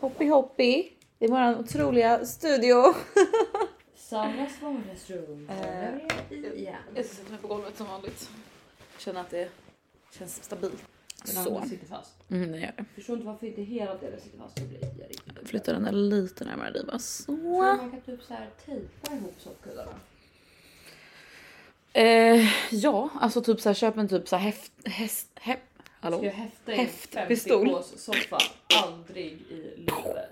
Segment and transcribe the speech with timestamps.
[0.00, 0.88] Hoppy hoppy
[1.18, 2.94] i våran otroliga studio.
[3.96, 5.48] Saras vardagsrum.
[5.50, 6.74] Eh, Där är vi igen.
[6.94, 8.30] Jag ska sätta mig på golvet som vanligt.
[8.98, 9.48] Känner att det
[10.18, 10.84] känns stabilt.
[11.24, 11.62] Den Så.
[11.68, 12.30] sitter fast.
[12.30, 12.84] Mm, det gör det.
[12.94, 14.56] Förstår inte varför inte hela delen sitter fast.
[14.56, 17.32] Det blir jag riktigt Flytta den där lite närmare dig bara så.
[17.32, 19.92] Du man kan typ så här tejpa ihop soffkuddarna?
[21.92, 25.62] Eh, ja, alltså typ så här, köp en typ så här häft, häst, häft,
[26.06, 26.18] hallå?
[26.18, 27.66] Ska jag häfta in Häftpistol.
[27.66, 28.38] 50 kås soffa?
[28.84, 30.30] Aldrig i livet.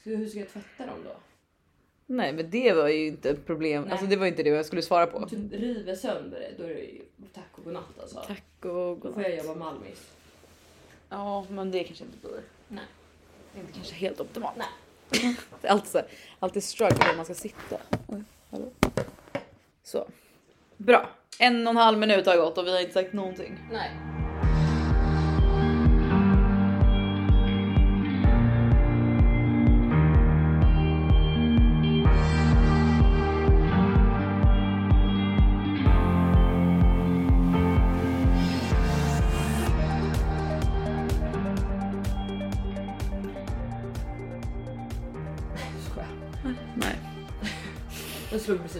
[0.00, 1.10] Ska, hur ska jag tvätta dem då?
[2.06, 3.82] Nej men det var ju inte ett problem.
[3.82, 3.92] Nej.
[3.92, 5.28] Alltså det var inte det jag skulle svara på.
[5.28, 7.02] Typ river sönder det, då är det ju
[7.34, 8.22] tack och godnatt alltså.
[8.26, 9.14] Tack och Då godnatt.
[9.14, 10.10] får jag jobba Malmis.
[11.08, 12.40] Ja men det kanske inte blir.
[12.68, 12.84] Nej.
[13.52, 14.56] Det är inte kanske helt optimalt.
[14.56, 14.66] Nej.
[15.60, 16.06] Det är alltid så här,
[16.38, 17.76] alltid struggle när man ska sitta.
[18.06, 18.70] Oj, hallå.
[19.82, 20.08] Så.
[20.76, 21.10] Bra.
[21.38, 23.58] En och en halv minut har gått och vi har inte sagt någonting.
[23.72, 23.90] Nej.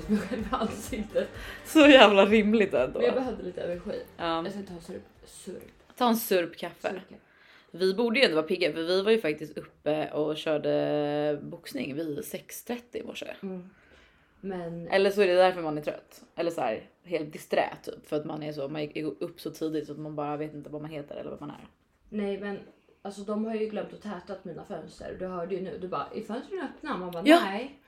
[0.08, 1.28] Mig själv i ansiktet.
[1.64, 2.98] Så jävla rimligt ändå.
[2.98, 4.02] Men jag behövde lite energi.
[4.16, 4.44] Ja.
[4.44, 5.02] Jag ska ta surp.
[5.24, 5.62] Surp.
[5.96, 6.88] Ta en surp kaffe.
[6.90, 7.20] Surp.
[7.70, 11.94] Vi borde ju ändå vara pigga för vi var ju faktiskt uppe och körde boxning
[11.94, 13.26] vid 6.30 i morse.
[13.42, 13.70] Mm.
[14.40, 16.22] Men Eller så är det därför man är trött.
[16.36, 19.50] Eller så här helt disträ typ för att man är så man gick upp så
[19.50, 21.66] tidigt så att man bara vet inte vad man heter eller vad man är.
[22.08, 22.58] nej men
[23.02, 25.16] alltså de har ju glömt att tätat mina fönster.
[25.18, 25.78] Du hörde ju nu.
[25.78, 26.96] Du bara är fönstren öppna?
[26.96, 27.40] Man bara Ja.
[27.44, 27.78] nej.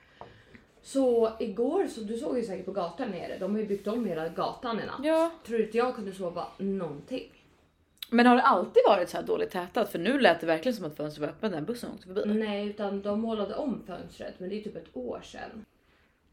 [0.81, 3.37] Så igår så du såg ju säkert på gatan nere.
[3.37, 4.99] De har ju byggt om hela gatan i natt.
[5.03, 5.31] Ja.
[5.45, 7.31] Tror du inte jag kunde sova någonting?
[8.09, 9.89] Men har det alltid varit så här dåligt tätat?
[9.89, 12.25] För nu lät det verkligen som att fönstret var öppet när bussen åkte förbi.
[12.25, 15.65] Nej, utan de målade om fönstret, men det är typ ett år sedan.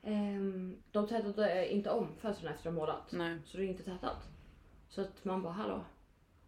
[0.02, 3.38] Ehm, de tätade inte om fönstren efter de målat, Nej.
[3.44, 4.28] så det är inte tätat.
[4.88, 5.80] Så att man bara hallå.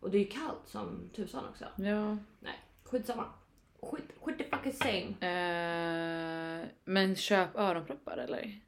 [0.00, 1.64] Och det är ju kallt som tusan också.
[1.76, 2.16] Ja.
[2.40, 3.24] Nej, skitsamma.
[3.82, 5.14] Skit, skit the fucking same.
[5.20, 8.60] Eh, men köp öronproppar eller?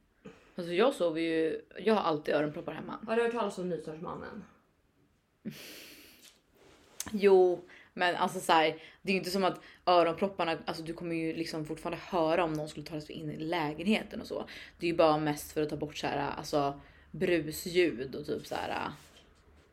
[0.54, 2.98] Alltså jag sover ju, jag har alltid öronproppar hemma.
[3.06, 4.44] Har du hört talas om Nytorgsmannen?
[7.12, 7.64] Jo,
[7.94, 11.36] men alltså så här, det är ju inte som att öronpropparna, alltså du kommer ju
[11.36, 14.44] liksom fortfarande höra om någon skulle ta sig in i lägenheten och så.
[14.78, 16.80] Det är ju bara mest för att ta bort så här, alltså
[17.10, 18.92] brusljud och typ så här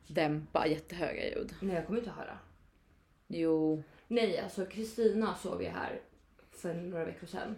[0.07, 1.53] dämpa jättehöga ljud.
[1.59, 2.37] Nej, jag kommer inte höra.
[3.27, 6.01] Jo, Nej, alltså Kristina sov ju här
[6.51, 7.55] för några veckor sedan.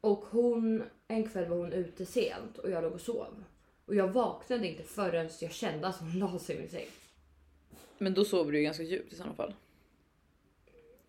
[0.00, 3.44] Och hon, en kväll var hon ute sent och jag låg och sov.
[3.86, 6.86] Och jag vaknade inte förrän jag kände att hon la sig i min säng.
[7.98, 9.54] men då sover du ju ganska djupt i sådana fall.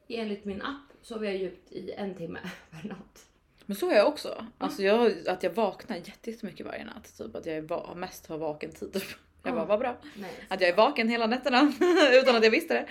[0.08, 2.40] Enligt min app sover jag djupt i en timme
[2.72, 3.26] per natt.
[3.66, 4.46] Men så är jag också.
[4.58, 7.18] Alltså jag, att jag vaknar jätte- jättemycket varje natt.
[7.18, 9.02] Typ att jag är va- mest har vaken tid.
[9.46, 9.98] Jag bara, vad bra.
[10.16, 10.32] Nej.
[10.48, 11.74] Att jag är vaken hela nätterna
[12.14, 12.86] utan att jag visste det.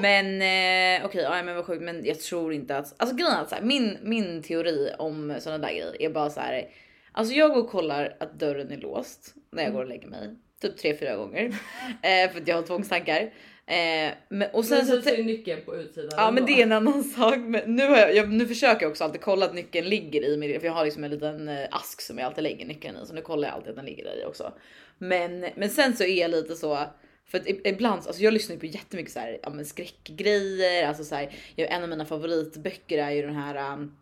[0.00, 1.82] Men eh, okej, ja, men vad sjukt.
[1.82, 5.34] Men jag tror inte att alltså grejen är att så här, min, min teori om
[5.38, 6.68] sådana där grejer är bara så här.
[7.12, 10.36] Alltså jag går och kollar att dörren är låst när jag går och lägger mig.
[10.60, 11.44] Typ tre, fyra gånger.
[12.02, 13.30] Eh, för att jag har tvångstankar.
[13.68, 16.10] Eh, men, och sen Men så, så är nyckeln på utsidan.
[16.16, 17.38] Ja men det är en annan sak.
[17.38, 20.36] Men nu, har jag, jag, nu försöker jag också alltid kolla att nyckeln ligger i
[20.36, 23.06] min, för jag har liksom en liten eh, ask som jag alltid lägger nyckeln i.
[23.06, 24.52] Så nu kollar jag alltid att den ligger där i också.
[24.98, 26.78] Men, men sen så är jag lite så,
[27.26, 30.86] för att i- ibland, alltså jag lyssnar ju på jättemycket så här, ja, men skräckgrejer.
[30.88, 33.96] Alltså så här, jag, en av mina favoritböcker är ju den här, um,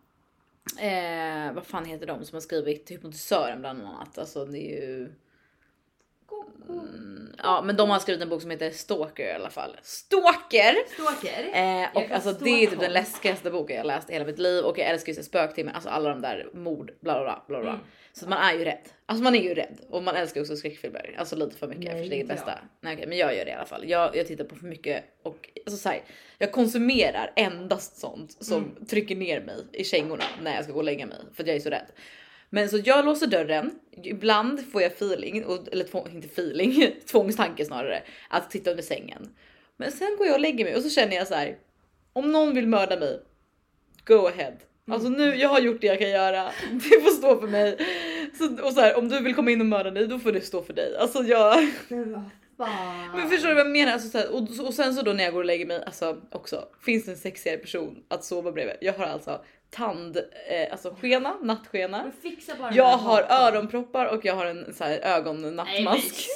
[0.81, 4.19] eh, vad fan heter de som har skrivit Hypnotisören bland annat.
[4.19, 5.13] Alltså det är ju
[7.45, 9.77] Ja men de har skrivit en bok som heter Stalker i alla fall.
[9.83, 10.77] Stalker!
[10.95, 11.51] Stalker.
[11.55, 14.65] Eh, och alltså det är typ den läskigaste boken jag läst i hela mitt liv
[14.65, 17.43] och jag älskar ju spöktimmen, alltså alla de där mord, bla bla bla.
[17.49, 17.71] bla, bla.
[17.71, 17.85] Mm.
[18.13, 18.89] Så man är ju rädd.
[19.07, 21.15] Alltså man är ju rädd och man älskar också skräckfilmer.
[21.19, 22.59] Alltså lite för mycket Nej, för sitt eget bästa.
[22.81, 23.89] Nej, okej, men jag gör det i alla fall.
[23.89, 26.03] Jag, jag tittar på för mycket och alltså så här,
[26.39, 28.87] jag konsumerar endast sånt som Mm.
[28.87, 31.57] trycker ner mig i kängorna när jag ska gå och lägga mig för att jag
[31.57, 31.87] är så rädd.
[32.55, 33.71] Men så jag låser dörren.
[34.03, 39.29] Ibland får jag feeling, eller tvång, inte feeling, tvångstanke snarare, att titta under sängen.
[39.77, 41.57] Men sen går jag och lägger mig och så känner jag så här.
[42.13, 43.21] Om någon vill mörda mig,
[44.05, 44.53] go ahead.
[44.91, 46.45] Alltså nu, jag har gjort det jag kan göra.
[46.73, 47.79] Det får stå för mig.
[48.39, 50.41] Så, och så här, om du vill komma in och mörda mig, då får det
[50.41, 50.97] stå för dig.
[50.97, 51.69] Alltså jag...
[53.15, 53.93] Men förstår du vad jag menar?
[53.93, 56.21] Alltså, så här, och, och sen så då när jag går och lägger mig, alltså
[56.31, 58.77] också, finns det en sexigare person att sova bredvid?
[58.81, 59.45] Jag har alltså
[59.75, 62.13] tand, eh, alltså skena, nattskena.
[62.23, 66.27] Fixa bara Jag har öronproppar och jag har en så här Nej men ögonnattmask.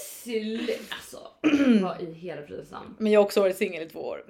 [0.90, 1.18] Alltså.
[1.82, 2.96] Vad i hela fridens namn.
[2.98, 4.24] Men jag har också varit singel i två år.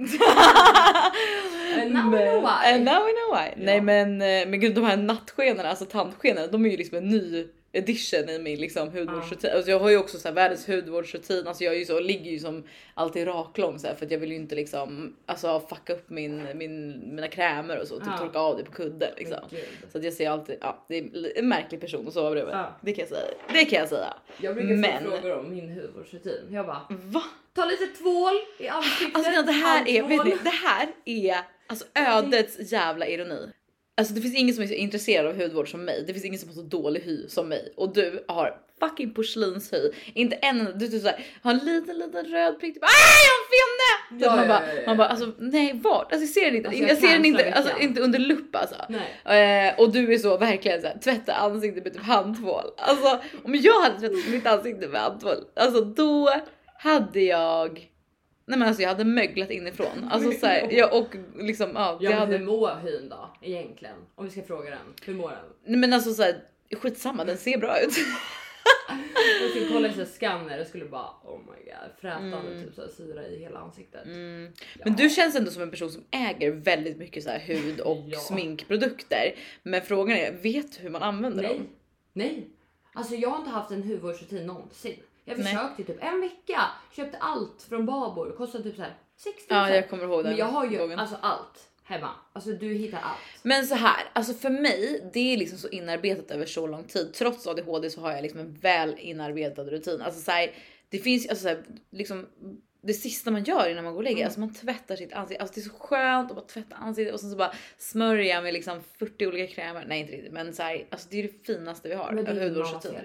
[1.80, 2.72] And now we know why.
[2.74, 3.48] And now we know why.
[3.48, 3.52] Ja.
[3.56, 7.08] Nej men, eh, men gud de här nattskenorna, alltså tandskenorna, de är ju liksom en
[7.08, 9.50] ny edition i min liksom hudvårdsrutin.
[9.54, 12.30] Alltså jag har ju också så här världens hudvårdsrutin, alltså jag är ju så, ligger
[12.30, 15.92] ju som alltid raklång så här, för att jag vill ju inte liksom alltså fucka
[15.92, 18.18] upp min, min, mina krämer och så, typ Ja.
[18.18, 19.38] torka av det på kudden liksom.
[19.92, 22.54] Så att jag ser alltid, ja det är en märklig person att sova bredvid.
[22.54, 22.78] Ja.
[22.80, 23.26] Det kan jag säga.
[23.52, 24.14] Det kan jag säga.
[24.40, 26.46] Jag brukar Men- få frågor om min hudvårdsrutin.
[26.50, 27.22] Jag bara, Va?
[27.54, 29.14] ta lite tvål i ansiktet.
[29.16, 31.36] Alltså det här är, ni, det här är
[31.66, 33.52] alltså ödets jävla ironi.
[33.98, 36.04] Alltså det finns ingen som är så intresserad av hudvård som mig.
[36.06, 39.90] Det finns ingen som har så dålig hy som mig och du har fucking porslinshy.
[40.14, 42.74] Inte en du typ såhär, har en liten liten röd prick.
[42.74, 42.88] Typ, ah,
[43.24, 44.24] jag har en finne!
[44.24, 46.12] Ja, man, ja, bara, ja, man bara alltså nej vart?
[46.12, 48.56] Alltså jag ser den inte, Alltså, jag, jag ser den inte, alltså, inte under lupp
[48.56, 48.76] alltså.
[49.32, 52.64] Eh, och du är så verkligen såhär tvätta ansiktet med typ handtvål.
[52.76, 56.30] Alltså om jag hade tvättat mitt ansikte med handtvål, alltså då
[56.78, 57.88] hade jag
[58.48, 60.08] Nej men alltså jag hade möglat inifrån.
[60.10, 63.96] Alltså så här, jag och liksom ja, Ja, men hur hade, mår hyn då egentligen?
[64.14, 64.94] Om vi ska fråga den.
[65.02, 65.44] Hur mår den?
[65.64, 66.44] nej men alltså så här,
[66.76, 67.92] skitsamma den ser bra ut.
[69.40, 72.80] Jag skulle kolla i en scanner och skulle bara oh my god frätande typ så
[72.80, 74.04] här syra i hela ansiktet.
[74.04, 74.52] Mm.
[74.84, 78.04] Men du känns ändå som en person som äger väldigt mycket så här hud och
[78.08, 78.18] Ja.
[78.18, 79.34] sminkprodukter.
[79.62, 81.66] Men frågan är, vet du hur man använder Nej, dem?
[82.12, 82.48] nej.
[82.92, 84.96] Alltså jag har inte haft en hudvårdsrutin någonsin.
[85.28, 86.60] Jag försökte i typ en vecka,
[86.96, 90.38] köpte allt från Babor, kostade typ så här 60 Ja jag kommer ihåg den Men
[90.38, 90.98] jag har ju gången.
[90.98, 92.10] alltså allt hemma.
[92.32, 93.18] Alltså du hittar allt.
[93.42, 97.14] Men så här, alltså för mig, det är liksom så inarbetat över så lång tid.
[97.14, 100.00] Trots ADHD så har jag liksom en väl inarbetad rutin.
[100.02, 100.50] Alltså så här,
[100.88, 102.26] det finns alltså så här, liksom
[102.82, 104.26] det sista man gör innan man går och lägger Mm.
[104.26, 105.42] alltså man tvättar sitt ansikte.
[105.42, 108.52] Alltså det är så skönt att bara tvätta ansiktet och sen så bara smörja med
[108.54, 109.84] liksom 40 olika krämer.
[109.88, 112.12] Nej inte riktigt, men så här, alltså det är det finaste vi har.
[112.12, 113.00] Men det är hudvårdsrutin.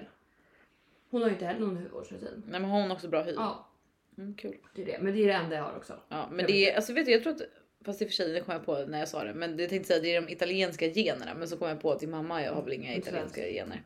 [1.14, 2.42] Hon har ju inte heller någon hudvårdsrutin.
[2.48, 3.32] Nej men har hon också bra hy?
[3.36, 3.68] Ja,
[4.18, 4.56] Mm, kul.
[4.74, 4.98] det är det.
[5.00, 6.00] Men det är det enda jag har också.
[6.08, 7.40] Ja, men Jag det är, alltså vet du, jag tror att
[7.84, 9.34] Fast i och för sig, det kom jag på när jag sa det.
[9.34, 11.34] Men det tänkte säga det är de italienska generna.
[11.34, 13.54] Men så kom jag på att din mamma jag har väl inga Mm, italienska svensk.
[13.56, 13.82] gener.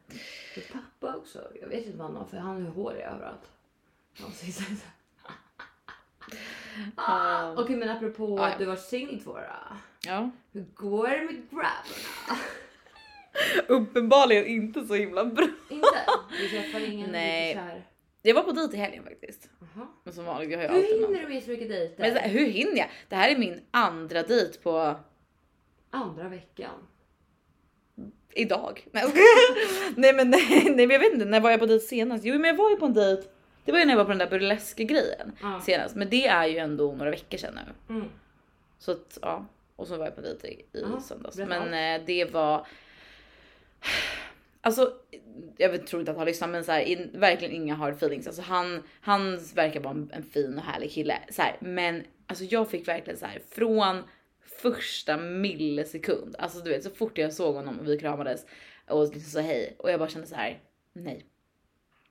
[0.54, 1.48] För pappa också.
[1.60, 3.50] Jag vet inte vad han har för han har hår i överallt.
[6.96, 8.46] Ah, Okej men apropå ja.
[8.46, 9.40] att du var singel två då.
[10.06, 10.31] Ja.
[10.52, 12.42] Hur går det med grabbarna?
[13.69, 15.48] Uppenbarligen inte så himla bra.
[15.70, 15.86] inte?
[16.40, 17.48] Du träffar ingen Nej.
[17.48, 17.84] lite kär?
[18.22, 19.50] Jag var på dejt i helgen faktiskt.
[19.60, 19.86] Jaha.
[20.04, 21.14] Men som vanligt, jag har ju Hur alltid någon.
[21.14, 22.02] hinner du med så mycket dejter?
[22.02, 22.88] Men så här, hur hinner jag?
[23.08, 24.94] Det här är min andra dejt på
[25.90, 26.75] Andra veckan.
[28.34, 28.86] idag.
[28.92, 29.04] Nej,
[29.96, 32.24] nej men nej, nej men jag vet inte, när var jag på dejt senast?
[32.24, 33.22] Jo men jag var ju på en dejt.
[33.64, 35.60] Det var ju när jag var på den där burleska grejen Ja.
[35.66, 35.96] senast.
[35.96, 37.58] Men det är ju ändå några veckor sedan
[37.88, 37.94] nu.
[37.94, 38.08] Mm.
[38.78, 39.46] Så att ja,
[39.76, 41.36] och så var jag på dejt i, i Jaha, söndags.
[41.36, 42.66] Men eh, det var.
[44.60, 44.93] Alltså,
[45.56, 48.26] jag tror inte att han lyssnar, men så här, in, verkligen inga hard feelings.
[48.26, 51.19] Alltså han, han verkar vara en, en fin och härlig kille.
[51.31, 54.02] Så här, men alltså jag fick verkligen så här från
[54.62, 58.46] första millisekund, alltså du vet så fort jag såg honom och vi kramades
[58.88, 60.62] och liksom sa hej och jag bara kände så här.
[60.93, 61.25] Nej.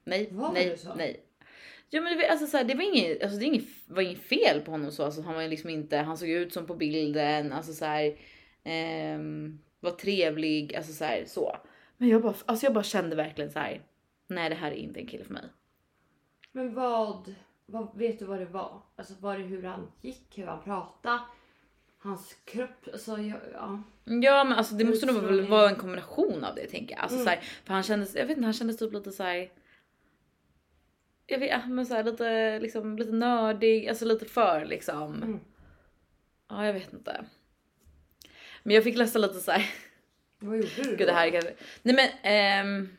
[0.03, 1.23] Nej, Vad nej, nej.
[1.89, 4.61] Ja men det, alltså, så här, det var inget, alltså, det inget, var inget fel
[4.61, 5.03] på honom så.
[5.03, 8.17] Alltså, han var liksom inte, han såg ut som på bilden, alltså så här,
[8.63, 11.57] ehm, var trevlig, alltså så här, så.
[11.97, 13.81] Men jag bara, alltså jag bara kände verkligen så här.
[14.27, 15.43] nej det här är inte en kille för mig.
[16.51, 17.35] Men vad,
[17.65, 18.81] vad, vet du vad det var?
[18.95, 21.19] Alltså var det hur han gick, hur han pratade?
[21.99, 23.35] Hans kropp, alltså ja.
[23.53, 23.83] ja.
[24.05, 25.49] Ja men alltså det måste nog Utstrålning.
[25.49, 27.01] vara en kombination av det tänker jag.
[27.03, 27.25] Alltså, Mm.
[27.25, 29.51] så här, för han kändes, jag vet inte, han kändes typ lite så här.
[31.25, 35.15] Jag vet men så här, lite liksom lite nördig, alltså lite för liksom.
[35.23, 35.39] Mm.
[36.49, 37.25] Ja jag vet inte.
[38.63, 39.65] Men jag fick läsa lite så här.
[40.39, 40.95] Vad gjorde du då?
[40.95, 41.53] Gud det här är kanske...
[41.83, 42.89] Nej men ehm,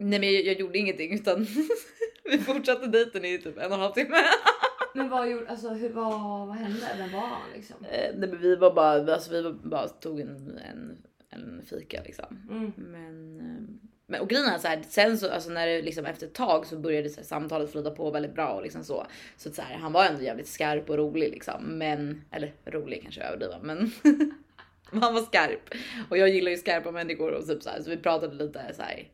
[0.00, 1.46] Nej men jag, jag gjorde ingenting utan
[2.24, 4.16] vi fortsatte dejten i typ en och en halv timme.
[4.94, 6.86] Men vad gjorde, alltså hur, vad, vad hände?
[6.98, 7.76] Vem var han liksom?
[7.84, 12.02] Eh, nej men vi var bara, alltså vi var bara tog en, en, en fika
[12.04, 12.46] liksom.
[12.50, 12.72] Mm.
[12.76, 16.26] Men, ehm, men och grejen är så här, sen så alltså när det liksom efter
[16.26, 19.06] ett tag så började så här, samtalet flyta på väldigt bra och liksom så.
[19.36, 21.62] Så, att så här, han var ändå jävligt skarp och rolig liksom.
[21.64, 23.90] Men, eller rolig kanske jag överdriver men
[25.00, 25.74] han var skarp.
[26.10, 28.82] Och jag gillar ju skarpa människor och typ så här, så vi pratade lite så
[28.82, 29.08] här.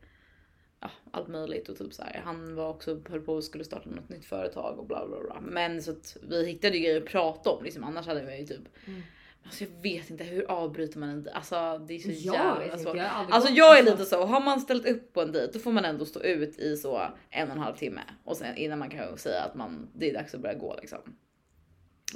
[0.79, 2.21] Ja, allt möjligt och typ så här.
[2.25, 5.41] Han var också höll på och skulle starta något nytt företag och bla bla bla.
[5.41, 7.83] Men så att vi hittade ju grejer att prata om liksom.
[7.83, 8.67] Annars hade vi ju typ.
[8.87, 9.01] Mm.
[9.45, 11.31] Alltså jag vet inte hur avbryter man inte?
[11.31, 12.95] Alltså det är så Jag jävla svårt.
[12.95, 15.71] jag Alltså jag är lite så, har man ställt upp på en dejt då får
[15.71, 18.89] man ändå stå ut i så en och en halv timme och sen innan man
[18.89, 20.99] kan säga att man det är dags att börja gå liksom.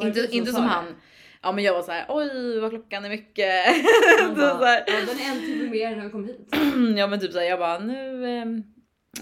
[0.02, 0.96] Inte, som inte som det?
[1.42, 3.66] Ja men jag var så här, oj vad klockan är mycket.
[4.20, 6.48] Så bara, så här, ja, den är en timme mer när vi kom hit.
[6.98, 8.26] ja men typ så här, jag bara nu.
[8.28, 8.64] ehm,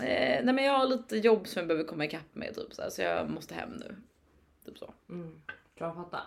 [0.03, 2.81] Eh, nej men jag har lite jobb som jag behöver komma ikapp med typ så,
[2.81, 3.95] här, så jag måste hem nu.
[4.65, 4.93] Typ så.
[5.09, 5.41] Mm.
[5.77, 6.21] Tror han fattar?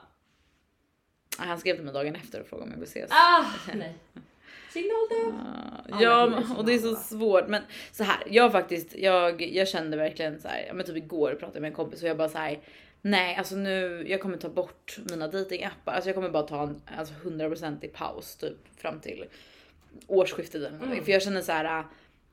[1.38, 3.10] Han skrev till mig dagen efter och frågade om jag vill ses.
[3.12, 3.44] Ah,
[3.74, 3.94] nej.
[4.72, 5.32] Signal då!
[5.32, 7.48] Ah, Ja, och det är så svårt.
[7.48, 11.56] Men så här, jag faktiskt, jag, jag kände verkligen så här, men typ igår pratade
[11.56, 12.58] jag med en kompis och jag bara så här.
[13.02, 15.92] Nej, alltså nu, jag kommer ta bort mina datingappar.
[15.92, 19.24] Alltså jag kommer bara ta en alltså 100% i paus typ fram till
[20.06, 20.68] årsskiftet eller.
[20.68, 21.04] Mm.
[21.04, 21.84] För jag känner så här.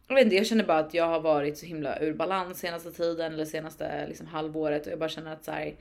[0.08, 2.92] Jag vet inte, jag känner bara att jag har varit så himla ur balans senaste
[2.92, 5.76] tiden eller senaste liksom halvåret och jag bara känner att så här.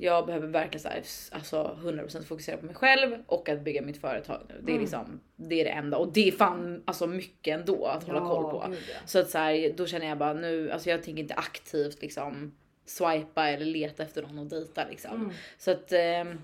[0.00, 4.00] Jag behöver verkligen så här, alltså 100% fokusera på mig själv och att bygga mitt
[4.00, 4.54] företag nu.
[4.54, 4.80] Det är Mm.
[4.80, 8.50] liksom, det är det enda och det är fan alltså mycket ändå att hålla koll
[8.50, 8.64] på.
[8.68, 8.94] gud, ja.
[9.06, 12.52] Så att så här, då känner jag bara nu, alltså jag tänker inte aktivt liksom
[12.88, 15.14] swipa eller leta efter någon att dejta liksom.
[15.14, 15.30] Mm.
[15.58, 16.38] Så att ehm,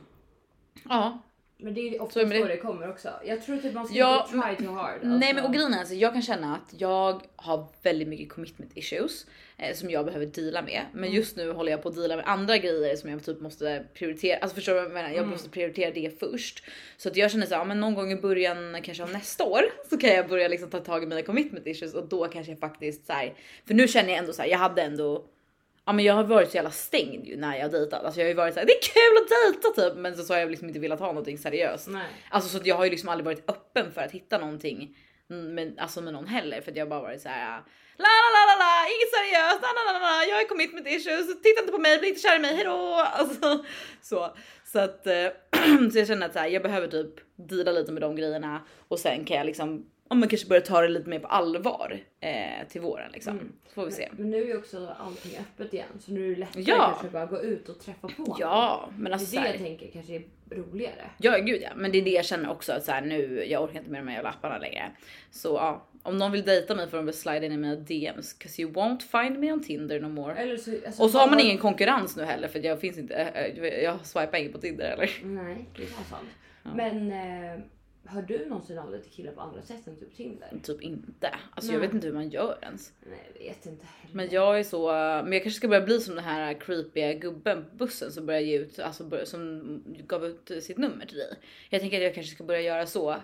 [0.89, 1.19] ja,
[1.57, 2.45] Men det är ofta Så så, är det.
[2.49, 3.09] det kommer också.
[3.25, 4.99] Jag tror typ man ska Ja, inte try too hard.
[5.03, 5.45] Nej men alltså.
[5.49, 9.75] och grejen är alltså, jag kan känna att jag har väldigt mycket commitment issues eh,
[9.75, 10.83] som jag behöver deala med.
[10.93, 11.17] Men Mm.
[11.17, 14.39] just nu håller jag på att deala med andra grejer som jag typ måste prioritera.
[14.39, 15.09] Alltså förstår du vad jag menar?
[15.09, 15.31] Jag Mm.
[15.31, 16.65] måste prioritera det först.
[16.97, 19.45] Så att jag känner så här, ja, men någon gång i början kanske av nästa
[19.45, 22.53] år så kan jag börja liksom ta tag i mina commitment issues och då kanske
[22.53, 23.35] jag faktiskt så här,
[23.67, 25.25] för nu känner jag ändå så här, jag hade ändå
[25.87, 28.05] Ja men jag har varit så jävla stängd ju när jag dejtat.
[28.05, 29.99] Alltså jag har ju varit såhär, det är kul att dejta typ.
[29.99, 31.89] Men så, så har jag liksom inte velat ha någonting seriöst.
[31.89, 32.07] Nej.
[32.31, 35.79] Alltså så att jag har ju liksom aldrig varit öppen för att hitta någonting med,
[35.79, 37.63] alltså med någon heller för att jag bara varit så här.
[37.97, 41.43] La la la la la, inget seriöst, la la la la, jag har commitment issues,
[41.43, 43.07] titta inte på mig, bli inte kär i mig, hejdå!
[43.13, 43.65] Alltså
[44.03, 44.37] så.
[44.65, 45.27] Så att eh,
[45.93, 48.99] så jag känner att så här, jag behöver typ deala lite med de grejerna och
[48.99, 52.69] sen kan jag liksom om man kanske börjar ta det lite mer på allvar eh,
[52.69, 53.33] till våren liksom.
[53.33, 53.53] Mm.
[53.75, 54.09] Får vi se.
[54.17, 56.89] Men nu är ju också allting öppet igen så nu är det lättare Ja.
[56.91, 59.59] kanske bara gå ut och träffa på Ja, men Det alltså är så det jag
[59.59, 61.11] tänker kanske är roligare.
[61.19, 63.63] Ja gud ja, men det är det jag känner också att så här, nu, jag
[63.63, 64.91] orkar inte med de här jävla apparna längre.
[65.31, 68.33] Så ja, om någon vill dejta mig får de väl slida in i mina DMs
[68.33, 70.35] cause you won't find me on Tinder no more.
[70.35, 73.15] Eller så, alltså, Och så har man ingen konkurrens nu heller för jag finns inte,
[73.15, 75.11] eh, eh, jag swipar inte på Tinder eller.
[75.23, 76.29] Nej, det är sant.
[76.63, 76.71] Ja.
[76.75, 77.61] Men eh,
[78.07, 80.49] hör du någonsin av dig till killar på andra sätt än typ Tinder?
[80.63, 81.35] Typ inte.
[81.55, 81.87] Alltså jag Nej.
[81.89, 82.93] vet inte hur man gör ens.
[83.01, 84.15] Nej, jag vet inte heller.
[84.17, 84.93] Men jag är så,
[85.25, 88.41] men jag kanske ska börja bli som den här creepiga gubben på bussen som börjar
[88.41, 91.35] ge ut, alltså som gav ut sitt nummer till dig.
[91.71, 93.17] Jag tänker att jag kanske ska börja göra så.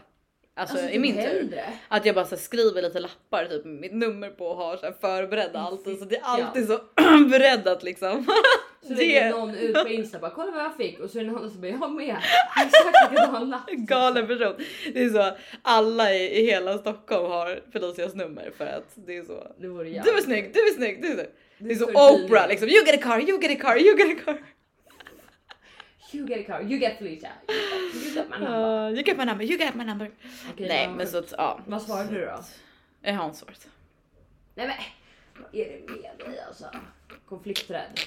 [0.54, 1.60] Alltså, i typ min tur.
[1.88, 4.92] Att jag bara så skriver lite lappar typ mitt nummer på och har så här,
[5.00, 6.26] förberedda alltid så det är Ja.
[6.46, 6.80] alltid så
[7.30, 8.26] beredd att liksom.
[8.82, 11.24] Så Det- lägger någon ut på Insta bara kolla vad jag fick och så är
[11.24, 12.16] det någon som bara jag med.
[12.66, 13.70] Exakt likadan lapp.
[13.70, 14.54] Galen person.
[14.92, 19.22] Det är så alla i, i hela Stockholm har Felicias nummer för att det är
[19.24, 19.52] så.
[19.58, 21.28] Det vore Du är snygg, du är snygg, du är snygg.
[21.58, 21.84] Det är så.
[22.24, 22.68] Oprah liksom.
[22.68, 24.38] You get a car, you get a car, you get a car.
[26.12, 27.30] You get a car, you get Felicia.
[27.94, 28.88] You get my number.
[28.88, 30.10] Uh, you get my number, you get my number.
[30.52, 31.60] Okej, Nej men så att ja.
[31.66, 32.40] Vad svarade du då?
[33.02, 33.68] Jag har inte svarat.
[34.54, 34.76] Nej men
[35.42, 36.64] vad är det med dig alltså?
[37.28, 38.00] Konflikträdd?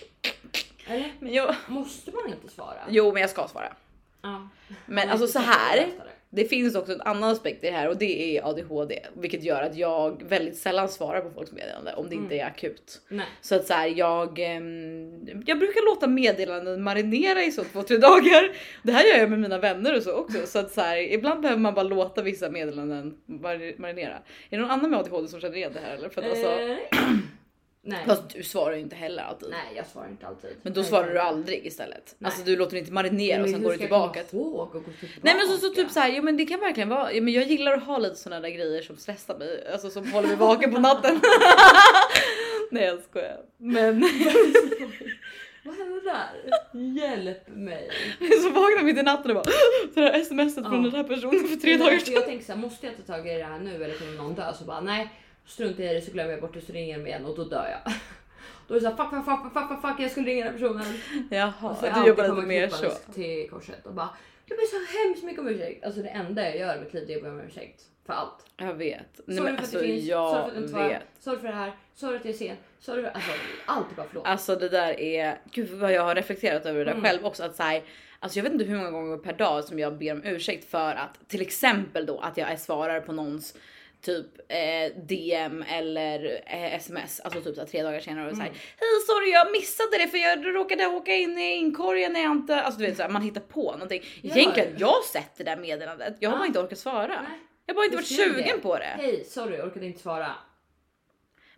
[0.88, 1.12] Eller?
[1.20, 2.80] Men jag, Måste man inte svara?
[2.90, 3.74] jo men jag ska svara.
[4.22, 4.48] Ja.
[4.86, 5.88] Men alltså så här.
[6.30, 9.62] det finns också en annan aspekt i det här och det är ADHD, vilket gör
[9.62, 13.02] att jag väldigt sällan svarar på folks meddelande om det inte är akut.
[13.10, 13.26] Nej.
[13.42, 17.98] Så att så här, jag, ehm, jag brukar låta meddelanden marinera i så två, tre
[17.98, 18.52] dagar.
[18.84, 20.46] Det här gör jag med mina vänner och så också.
[20.48, 24.16] Så att så här, ibland behöver man bara låta vissa meddelanden mari- marinera.
[24.16, 26.10] Är det någon annan med ADHD som känner igen det här eller?
[26.10, 26.78] För att alltså, Eh,
[27.86, 28.00] Nej.
[28.08, 29.50] fast du svarar ju inte heller alltid.
[29.50, 30.50] Nej, jag svarar inte alltid.
[30.62, 32.16] Men då Nej, svarar du aldrig istället.
[32.18, 32.26] Nej.
[32.30, 34.24] Alltså du låter inte marinera och Men sen hur går du ska jag tillbaka.
[34.32, 35.20] komma ihåg och gå tillbaka?
[35.22, 37.34] Nej men så, så typ så här, jo men det kan verkligen vara, ja, men
[37.34, 40.38] jag gillar att ha lite såna där grejer som stressar mig, alltså som håller mig
[40.38, 41.22] vaken på natten.
[42.72, 43.38] Nej jag skojar.
[43.58, 44.00] Men
[45.66, 46.80] Vad hände där?
[46.82, 47.90] Hjälp mig.
[48.44, 49.54] så vaknar jag mitt i natten och bara
[49.94, 50.90] det här smset från Ja.
[50.90, 52.14] den här personen för tre dagar sedan.
[52.14, 54.54] Jag tänker såhär, måste jag ta tag i det här nu eller kommer någon dö?
[54.54, 55.10] Så bara nej,
[55.46, 57.68] strunta i det så glömmer jag bort det så ringer de igen och då dör
[57.84, 57.94] jag.
[58.68, 60.86] Då är det såhär fuck, fuck, fuck, fuck, fuck, fuck, jag skulle ringa den personen.
[61.30, 62.90] Jaha, du jobbar lite mer så.
[63.14, 64.10] till korset och bara
[64.46, 65.86] jag ber så hemskt mycket om ursäkt.
[65.86, 68.14] Alltså det enda jag gör i mitt liv det är att be om ursäkt för
[68.14, 68.46] allt.
[68.58, 69.20] Jag vet.
[69.26, 71.02] Nej, Sorry men för att alltså det finns, sorry jag för att var, vet.
[71.20, 73.32] sorry för det här, sorry att jag är sen, sorry för, alltså
[73.66, 74.28] allt är bara förlåt.
[74.28, 77.04] Alltså det där är, gud vad jag har reflekterat över det där Mm.
[77.04, 77.44] själv också.
[77.44, 77.84] Att så här,
[78.20, 80.96] alltså jag vet inte hur många gånger per dag som jag ber om ursäkt för
[80.96, 83.58] att till exempel då att jag svarar på någons
[84.04, 88.50] typ eh, DM eller eh, sms, alltså typ så här, tre dagar senare och säger
[88.50, 88.60] Mm.
[88.80, 92.62] hej sorry jag missade det för jag råkade åka in i inkorgen när jag inte,
[92.62, 94.02] alltså du vet så här, man hittar på någonting.
[94.22, 94.36] Ja.
[94.38, 96.40] Egentligen jag har sett det där meddelandet, jag har Ja.
[96.40, 97.08] bara inte orkat svara.
[97.22, 97.40] Nej.
[97.66, 98.62] Jag har bara inte varit sugen det.
[98.62, 98.84] på det.
[98.98, 100.32] Hej, sorry orkade inte svara.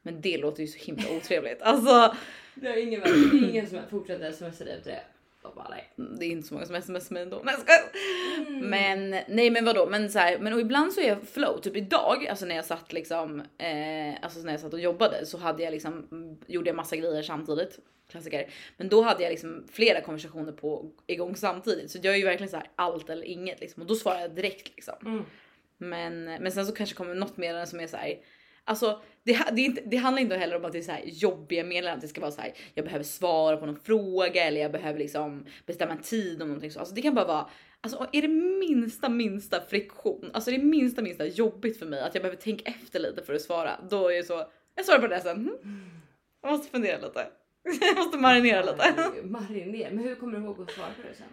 [0.01, 1.61] Men det låter ju så himla otrevligt.
[1.61, 2.15] Alltså
[2.55, 5.01] Det är ingen, det är ingen som fortsätter smsa dig efter det.
[5.45, 5.89] De bara nej.
[6.19, 7.41] Det är inte så många som smsar mig ändå.
[7.43, 8.61] Nej, skojar.
[8.61, 9.87] Men nej, men vadå?
[9.89, 11.61] Men så här, men och ibland så är jag flow.
[11.61, 15.37] Typ idag, alltså när jag satt liksom, eh, alltså när jag satt och jobbade så
[15.37, 17.79] hade jag liksom mm, gjorde jag massa grejer samtidigt.
[18.07, 18.49] Klassiker.
[18.77, 22.51] Men då hade jag liksom flera konversationer på igång samtidigt så jag är ju verkligen
[22.51, 24.95] så här allt eller inget liksom och då svarar jag direkt liksom.
[25.05, 25.25] Mm.
[25.77, 28.17] Men, men sen så kanske kommer något meddelande som är så här.
[28.65, 31.63] Alltså det, det, inte, det handlar inte heller om att det är så här jobbiga
[31.63, 31.97] meddelanden.
[31.97, 32.53] att Det ska vara så här.
[32.73, 36.71] Jag behöver svara på någon fråga eller jag behöver liksom bestämma en tid om någonting
[36.71, 36.79] så.
[36.79, 37.49] Alltså det kan bara vara.
[37.81, 42.21] Alltså är det minsta minsta friktion, alltså det minsta minsta jobbigt för mig att jag
[42.21, 43.71] behöver tänka efter lite för att svara.
[43.89, 44.45] Då är det så.
[44.75, 45.37] Jag svarar på det sen.
[45.37, 45.89] Mm.
[46.41, 47.27] Jag måste fundera lite.
[47.81, 48.93] Jag måste marinera lite.
[49.23, 49.89] Marinera.
[49.91, 51.27] Men hur kommer du ihåg att svara på det sen?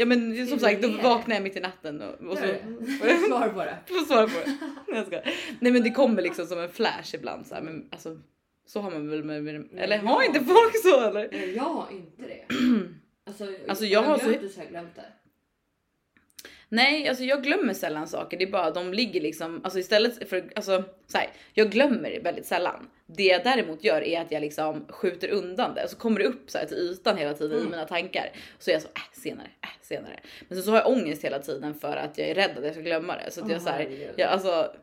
[0.00, 2.44] Ja men som sagt, då vaknar jag mitt i natten och, och så.
[3.28, 3.76] Svara på det.
[3.86, 4.46] Får svara på det.
[4.88, 5.24] Nej, jag skojar.
[5.60, 8.18] Nej men det kommer liksom som en flash ibland så här, men alltså
[8.66, 11.28] så har man väl med, med eller har inte folk så eller?
[11.32, 12.44] Nej, jag har inte det.
[13.26, 15.04] Alltså, Alltså, jag har har så- glömt det så jag glömt det.
[16.72, 18.36] Nej, alltså jag glömmer sällan saker.
[18.38, 22.46] Det är bara de ligger liksom, alltså istället för, alltså så här, jag glömmer väldigt
[22.46, 22.90] sällan.
[23.06, 26.50] Det jag däremot gör är att jag liksom skjuter undan det så kommer det upp
[26.50, 27.70] så här till ytan hela tiden i Mm.
[27.70, 28.30] mina tankar.
[28.58, 30.20] Så är jag så, äh, senare, äh, senare.
[30.48, 32.72] Men så, så har jag ångest hela tiden för att jag är rädd att jag
[32.72, 33.30] ska glömma det.
[33.30, 34.74] Så att Åh, jag så här, jag, alltså,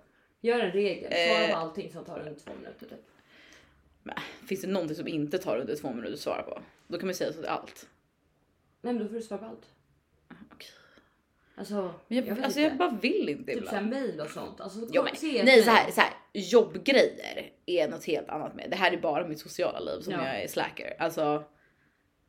[0.42, 1.12] Gör en regel.
[1.12, 1.52] Svara Eh.
[1.52, 4.18] på allting som tar under två minuter typ.
[4.50, 6.62] finns det någonting som inte tar under två minuter att svara på?
[6.88, 7.88] Då kan man säga så till allt.
[8.82, 9.66] Nej men då får du svara på allt.
[10.54, 10.70] Okej.
[11.60, 13.90] Alltså, Men jag, vet alltså jag bara vill inte Typ ibland.
[13.90, 14.62] mail och sånt.
[14.62, 15.64] Alltså, Jo, men, nej mail.
[15.64, 18.70] så här, så här, jobbgrejer är något helt annat med.
[18.70, 20.26] Det här är bara mitt sociala liv som Ja.
[20.28, 20.94] jag är slacker.
[21.00, 21.44] Alltså,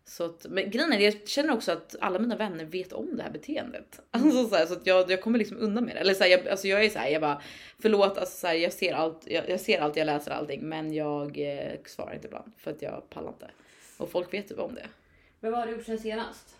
[0.04, 3.22] så att, men grejen är, jag känner också att alla mina vänner vet om det
[3.22, 4.00] här beteendet.
[4.10, 6.00] Alltså så, här, så att jag, jag kommer liksom undan med det.
[6.00, 7.42] Eller så här, jag, alltså jag är så här, jag bara
[7.82, 10.92] förlåt, alltså så här, jag ser allt, jag, jag ser allt, jag läser allting, men
[10.92, 13.50] jag eh, svarar inte ibland för att jag pallar inte.
[13.98, 14.86] Och folk vet typ om det.
[15.40, 16.54] Men vad har du gjort sen senast?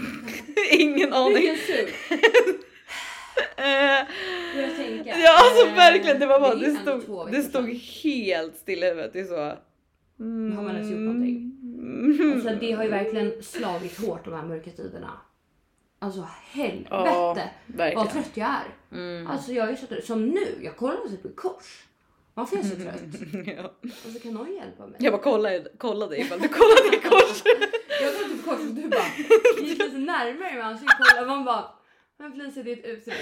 [0.70, 1.34] Ingen aning.
[1.34, 1.94] Vilken suck.
[3.56, 4.06] Eh,
[4.54, 5.18] Börja tänka.
[5.18, 7.68] Ja alltså Eh, verkligen, det var bara, det två stod, det stod
[8.04, 9.12] helt stilla i huvudet.
[9.12, 9.52] Det är så.
[10.20, 10.56] Mm.
[10.56, 11.52] Har man ens gjort någonting?
[11.62, 12.32] Mm.
[12.32, 15.10] Alltså det har ju verkligen slagit hårt de här mörka tiderna.
[15.98, 17.36] Alltså helvete Ja,
[17.94, 18.96] vad trött jag är.
[18.98, 19.26] Mm.
[19.26, 20.04] Alltså jag är så trött.
[20.04, 21.84] Som nu, jag kollar typ på kors.
[22.34, 23.46] Varför är jag så trött?
[23.56, 23.72] Ja.
[24.04, 24.96] Alltså kan någon hjälpa mig?
[25.00, 27.42] Jag bara kollade, kollade ifall du kollade i kors.
[28.00, 29.06] Jag kollade typ kors du bara
[29.66, 31.26] gick lite närmare med ansiktet och kollade.
[31.26, 31.64] Man bara
[32.18, 33.14] men Felicia det är ett uttryck.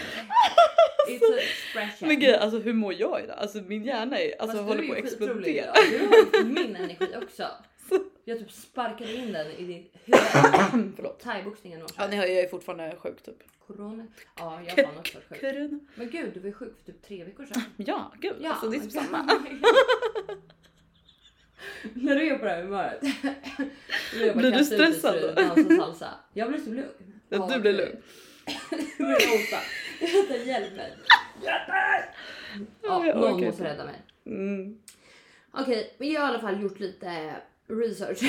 [1.09, 2.09] It's a expression.
[2.09, 3.39] Men grej, alltså hur mår jag idag?
[3.39, 5.73] Alltså min hjärna är, alltså, Fast håller på att explodera.
[5.91, 7.49] Du har min energi också.
[8.25, 10.93] Jag typ sparkade in den i ditt huvud.
[10.97, 11.21] Förlåt.
[11.21, 13.37] Thaiboxningen och Ja, ni hör, jag är fortfarande sjuk typ.
[13.67, 14.07] Corona.
[14.39, 15.41] Ja, jag har fan också varit sjuk.
[15.41, 15.81] Corona.
[15.95, 17.63] Men gud, du var ju sjuk för typ tre veckor sedan.
[17.77, 18.37] Ja, gud.
[18.41, 19.41] Ja, alltså det är typ samma.
[21.95, 23.03] När du är på det här humöret.
[24.21, 25.77] Jag Blir du stressad då?
[25.77, 26.09] salsa.
[26.33, 26.89] Jag blir så lugn.
[27.29, 27.97] Ja, du blir lugn.
[28.99, 29.57] Du börjar hosta.
[30.01, 30.93] Vänta, hjälp mig.
[32.83, 33.95] Ja, Jag någon orkar måste rädda mig.
[34.27, 34.79] Mm.
[35.53, 37.35] Okej, men jag har i alla fall gjort lite
[37.69, 38.23] research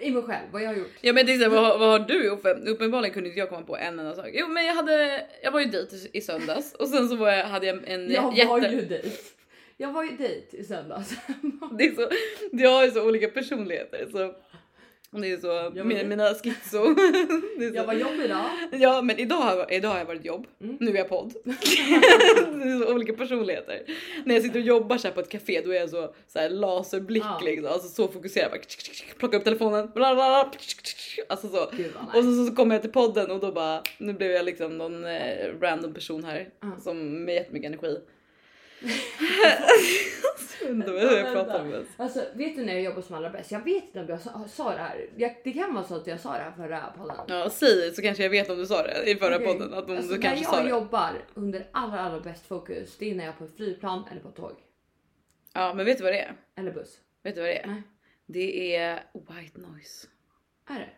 [0.00, 0.46] i mig själv.
[0.52, 0.92] Vad jag har gjort.
[1.00, 2.44] Ja men det är så, här, vad, vad har du gjort?
[2.66, 4.28] Uppenbarligen kunde inte jag komma på en enda sak.
[4.32, 7.44] Jo men jag hade, jag var ju dit i söndags och sen så var jag,
[7.46, 8.48] hade jag en Jag jätte...
[8.48, 9.08] var ju dejt.
[9.76, 11.14] Jag var ju dejt i söndags.
[11.78, 12.08] Det är så,
[12.52, 14.34] jag har ju så olika personligheter så
[15.20, 16.94] det är så, var mina, mina schizo.
[17.58, 17.74] Det så.
[17.76, 18.44] Jag var jobb idag.
[18.72, 20.76] Ja men idag jag- idag har jag varit jobb, Mm.
[20.80, 21.32] nu är jag podd.
[21.44, 21.50] det
[22.68, 23.82] är så olika personligheter.
[24.24, 26.38] När jag sitter och jobbar så här på ett café då är jag så, så
[26.38, 27.40] här laserblick Ja.
[27.44, 28.50] liksom, alltså så fokuserad.
[28.50, 28.58] Bara,
[29.18, 30.50] plocka upp telefonen, bla, bla,
[31.28, 31.70] alltså så.
[31.76, 32.36] Gud Och nice.
[32.36, 35.52] så, så kommer jag till podden och då bara, nu blev jag liksom någon eh,
[35.60, 36.68] random person här Ja.
[36.82, 37.98] som med jättemycket energi.
[40.60, 41.88] Jag jag pratar om ens.
[41.96, 43.50] Alltså vet du när jag jobbar som allra bäst?
[43.52, 45.10] Jag vet inte om jag sa, sa det här.
[45.16, 47.16] Jag, det kan vara så att jag sa det här förra podden.
[47.28, 49.46] Ja, säg så kanske jag vet om du sa det i förra Okej.
[49.46, 49.74] podden.
[49.74, 50.68] Att om Alltså, du när kanske jag sa det.
[50.70, 54.20] jobbar under allra, allra bäst fokus, det är när jag är på ett flygplan eller
[54.20, 54.52] på ett tåg.
[55.52, 56.36] Ja, men vet du vad det är?
[56.56, 56.98] Eller buss.
[57.22, 57.66] Vet du vad det är?
[57.66, 57.82] Nej.
[58.26, 60.06] Det är white noise.
[60.68, 60.88] Är det?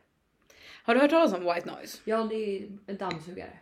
[0.85, 1.99] Har du hört talas om white noise?
[2.05, 3.59] Ja, det är en dammsugare.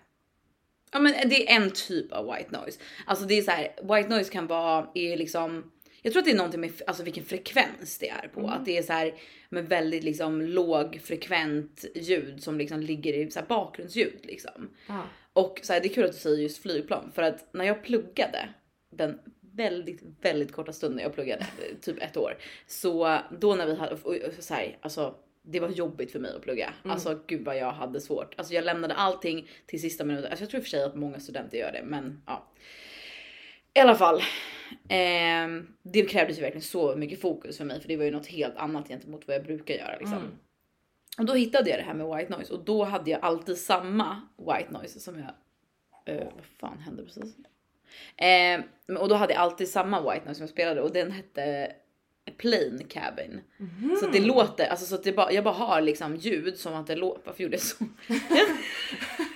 [0.96, 2.80] Ja, men det är en typ av white noise.
[3.06, 5.72] Alltså det är så här, white noise kan vara är liksom.
[6.02, 8.40] Jag tror att det är någonting med alltså vilken frekvens det är på.
[8.40, 8.52] Mm.
[8.52, 9.14] Att det är så här
[9.48, 14.70] med väldigt liksom låg frekvent ljud som liksom ligger i så här bakgrundsljud liksom.
[14.86, 15.02] Ja.
[15.32, 17.82] Och så här, det är kul att du säger just flygplan för att när jag
[17.82, 18.48] pluggade
[18.92, 19.18] den
[19.56, 21.46] väldigt, väldigt korta stunden jag pluggade,
[21.80, 23.96] typ ett år, så då när vi hade
[24.38, 25.14] så här, alltså
[25.46, 26.72] det var jobbigt för mig att plugga.
[26.84, 26.94] Mm.
[26.94, 28.34] Alltså gud vad jag hade svårt.
[28.36, 30.30] Alltså jag lämnade allting till sista minuten.
[30.30, 32.52] Alltså jag tror i och för sig att många studenter gör det, men ja.
[33.74, 34.22] I alla fall.
[34.88, 35.48] Eh,
[35.82, 38.56] det krävdes ju verkligen så mycket fokus för mig för det var ju något helt
[38.56, 40.18] annat gentemot vad jag brukar göra liksom.
[40.18, 40.38] Mm.
[41.18, 44.20] Och då hittade jag det här med white noise och då hade jag alltid samma
[44.38, 45.30] white noise som jag.
[46.14, 47.36] Eh, vad fan hände precis?
[48.16, 48.60] Eh,
[48.98, 51.72] och då hade jag alltid samma white noise som jag spelade och den hette
[52.38, 53.40] Plain Cabin.
[54.00, 56.74] Så att det låter, alltså så att det bara, jag bara har liksom ljud som
[56.74, 57.22] att det låter.
[57.24, 57.84] Varför gjorde jag så?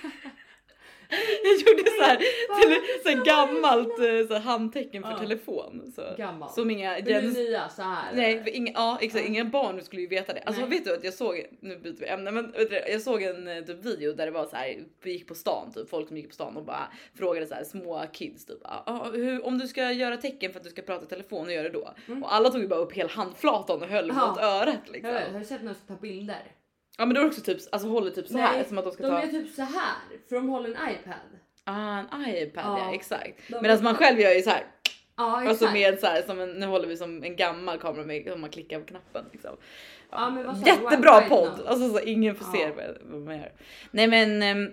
[1.43, 5.17] jag gjorde så här till så här gammalt eh, så här handtecken för Ja.
[5.17, 5.91] telefon.
[5.95, 6.53] Så, Gammalt.
[6.53, 8.13] som inga gens- nya så här.
[8.15, 9.29] Nej, för inga, ja, exakt, Ja.
[9.29, 10.41] inga barn skulle ju veta det.
[10.45, 10.69] Alltså Nej.
[10.69, 13.47] vet du att jag såg, nu byter vi ämne, men vet du, jag såg en
[13.47, 16.17] eh, typ, video där det var så här, vi gick på stan, typ folk som
[16.17, 19.57] gick på stan och bara frågade så här små kids typ, ah, ah, hur, om
[19.57, 21.93] du ska göra tecken för att du ska prata telefon, hur gör du då?
[22.23, 24.17] Och alla tog ju bara upp hela handflatan och höll Mm.
[24.17, 24.29] Ja.
[24.29, 25.09] mot örat liksom.
[25.09, 26.41] Jag har du sett när de ska ta bilder?
[27.01, 28.93] Ja men då är det också typ, alltså håller typ så här som att de
[28.93, 29.95] ska de ta är typ så här
[30.29, 31.13] för de håller en iPad.
[31.63, 32.93] ah, en iPad, ja, Ja.
[32.95, 33.33] exakt.
[33.49, 34.63] De- Medan man själv gör ju så här,
[35.17, 35.49] Ja exakt.
[35.49, 38.41] alltså med så här som en, nu håller vi som en gammal kamera med om
[38.41, 39.57] man klickar på knappen liksom.
[40.11, 40.67] Ja, jag?
[40.67, 41.49] Jättebra White podd!
[41.49, 41.67] noise.
[41.69, 42.71] Alltså så ingen får se Ja.
[43.03, 43.51] vad, man gör.
[43.91, 44.69] Nej men ehm,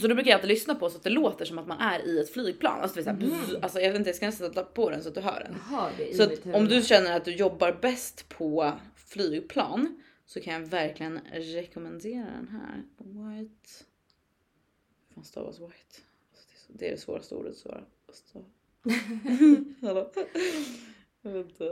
[0.00, 2.06] så då brukar jag alltid lyssna på så att det låter som att man är
[2.06, 2.80] i ett flygplan.
[2.80, 4.90] Alltså, det är så här, bzz, alltså jag vet inte, jag ska nästan sätta på
[4.90, 5.46] den så att du hör
[5.98, 6.06] den.
[6.08, 8.72] I Så att om du känner att du jobbar bäst på
[9.06, 10.02] flygplan
[10.32, 12.82] så kan jag verkligen rekommendera den här.
[12.98, 13.68] White.
[15.08, 16.00] Hur fan stavas white?
[16.32, 17.84] Alltså, det är Det svåraste ordet att svara.
[18.12, 18.44] stava.
[19.80, 20.10] Hallå?
[21.22, 21.64] Vänta.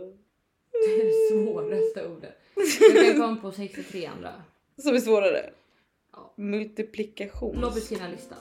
[0.73, 2.35] Det är det svåraste ordet.
[2.95, 4.43] Jag kan komma på 63 andra.
[4.77, 5.51] Som är svårare?
[6.13, 6.33] Ja.
[6.37, 7.57] Multiplikation.
[7.61, 8.39] Låt beskriva listan.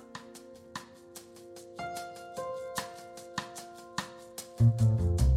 [4.59, 5.28] Ah,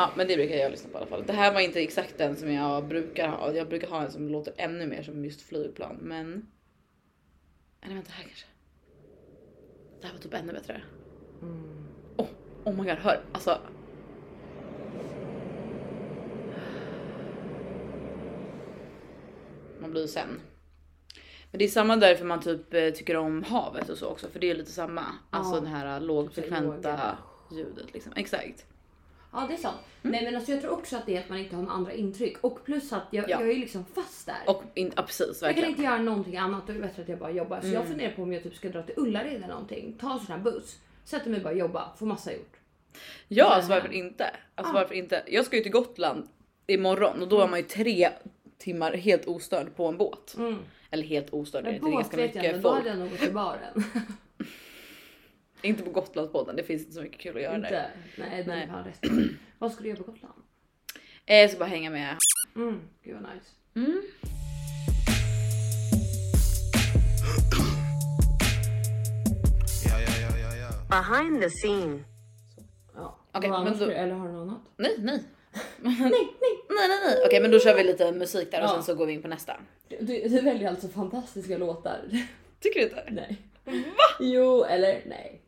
[0.00, 1.24] Ja, men det brukar jag lyssna på i alla fall.
[1.26, 3.52] Det här var inte exakt den som jag brukar ha.
[3.52, 6.46] Jag brukar ha en som låter ännu mer som just flygplan, men.
[7.82, 8.46] Eller vänta här kanske.
[10.00, 10.82] Det här var typ ännu bättre.
[11.42, 11.86] Mm.
[12.16, 12.26] Oh,
[12.64, 13.58] oh my god, hör alltså.
[19.80, 20.40] Man blir sen.
[21.50, 24.40] Men det är samma därför man typ eh, tycker om havet och så också, för
[24.40, 25.04] det är lite samma.
[25.30, 25.60] Alltså Ja.
[25.60, 27.18] det här lågfrekventa låga.
[27.52, 28.12] ljudet liksom.
[28.16, 28.66] Exakt.
[29.32, 29.76] Ja det är sant.
[30.02, 31.92] Nej men alltså jag tror också att det är att man inte har några andra
[31.92, 32.36] intryck.
[32.40, 33.40] Och plus att jag, Ja.
[33.40, 34.36] jag är liksom fast där.
[34.46, 35.70] Och in, ja, precis, jag kan verkligen.
[35.70, 37.60] inte göra någonting annat och det är bättre att jag bara jobbar.
[37.60, 39.96] Så jag funderar på om jag typ ska dra till Ullared eller någonting.
[40.00, 40.78] Ta en sån här buss.
[41.04, 41.88] Sätter mig och bara jobba.
[41.98, 42.56] Få massa gjort.
[43.28, 44.24] Ja, Så alltså varför inte?
[44.54, 44.80] Alltså Ja.
[44.80, 45.22] varför inte?
[45.26, 46.28] Jag ska ju till Gotland
[46.66, 48.08] imorgon och då är man ju tre
[48.58, 50.34] timmar helt ostörd på en båt.
[50.38, 50.58] Mm.
[50.90, 52.78] Eller helt ostörd, det är inte det båt ganska vet jag mycket men då folk.
[52.78, 53.84] hade jag nog gått till baren.
[55.62, 57.66] Inte på Gotlandsbåten, det finns inte så mycket kul att göra där.
[57.66, 57.90] inte.
[58.16, 58.44] Nej, Nej.
[58.46, 58.66] Nej.
[58.68, 59.38] Fan resten.
[59.58, 60.34] Vad ska du göra på Gotland?
[61.26, 62.16] Eh, Jag ska bara hänga med.
[62.56, 62.80] Mm.
[63.04, 63.50] Gud vad nice.
[63.74, 64.02] Mm.
[70.88, 72.04] Behind the scene.
[72.94, 73.16] Ja.
[73.32, 74.60] Vad men då- Eller har du något annat?
[74.76, 75.22] Nej, nej.
[75.80, 76.10] Nej, nej.
[76.68, 77.22] Nej, nej, nej.
[77.26, 78.74] Okej, men då kör vi lite musik där och Ja.
[78.74, 79.56] sen så går vi in på nästa.
[79.88, 79.96] Du,
[80.28, 82.00] du väljer alltså fantastiska låtar.
[82.60, 83.04] Tycker du inte?
[83.10, 83.36] nej.
[83.64, 84.04] Va?
[84.20, 85.40] Jo, eller nej.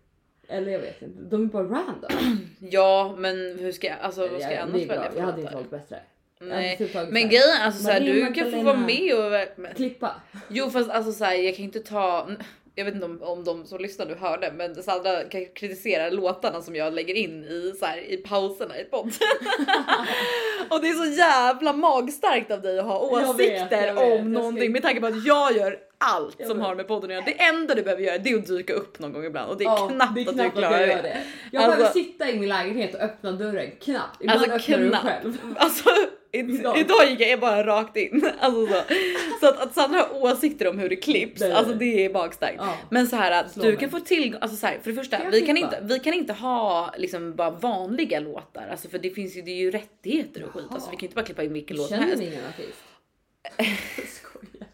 [0.52, 1.20] Eller jag vet inte.
[1.20, 2.10] De är bara random.
[2.60, 5.70] Ja, men hur ska jag, alltså vad ska jag annars välja Jag hade inte valt
[5.70, 5.98] bättre.
[6.40, 9.48] Nej, typ men grejen alltså såhär, du kan få vara med och...
[9.56, 10.14] Men, Klippa.
[10.48, 12.30] jo fast alltså såhär, jag kan inte ta...
[12.74, 16.62] Jag vet inte om, om de som lyssnar nu hörde, men Sandra kan kritisera låtarna
[16.62, 19.12] som jag lägger in i, så här, i pauserna i podden.
[20.70, 23.86] och det är så jävla magstarkt av dig att ha vet, åsikter jag vet.
[23.86, 26.66] Jag ska om någonting inte- med tanke på att jag gör allt Jag som vet.
[26.66, 27.24] har med podden att göra.
[27.24, 29.64] Det enda du behöver göra det är att dyka upp någon gång ibland och det
[29.64, 31.16] är Ja, knappt, det är att knappt du klarar jag det.
[31.52, 33.70] Jag Alltså- behöver sitta i min lägenhet och öppna dörren.
[33.80, 34.20] Knappt.
[34.20, 35.04] Ibland Alltså öppnar du knappt.
[35.04, 35.38] själv.
[35.56, 35.90] Alltså
[36.34, 36.78] Idag.
[36.78, 38.30] idag gick jag bara rakt in.
[38.40, 38.82] Alltså så.
[39.40, 41.52] så att, att Sandra har åsikter om hur det klipps, Nej.
[41.52, 42.54] alltså det är magstarkt.
[42.58, 42.74] Ja.
[42.90, 43.78] Men så här att Slå du mig.
[43.78, 46.32] kan få tillgång, alltså så här, för det första, vi kan, inte, vi kan inte
[46.32, 50.50] ha liksom bara vanliga låtar, alltså för det finns ju, det är ju rättigheter och
[50.50, 52.22] skit, alltså vi kan inte bara klippa in vilken låt som Känner helst.
[52.22, 52.78] ni ingen artist?
[54.16, 54.68] Skojar.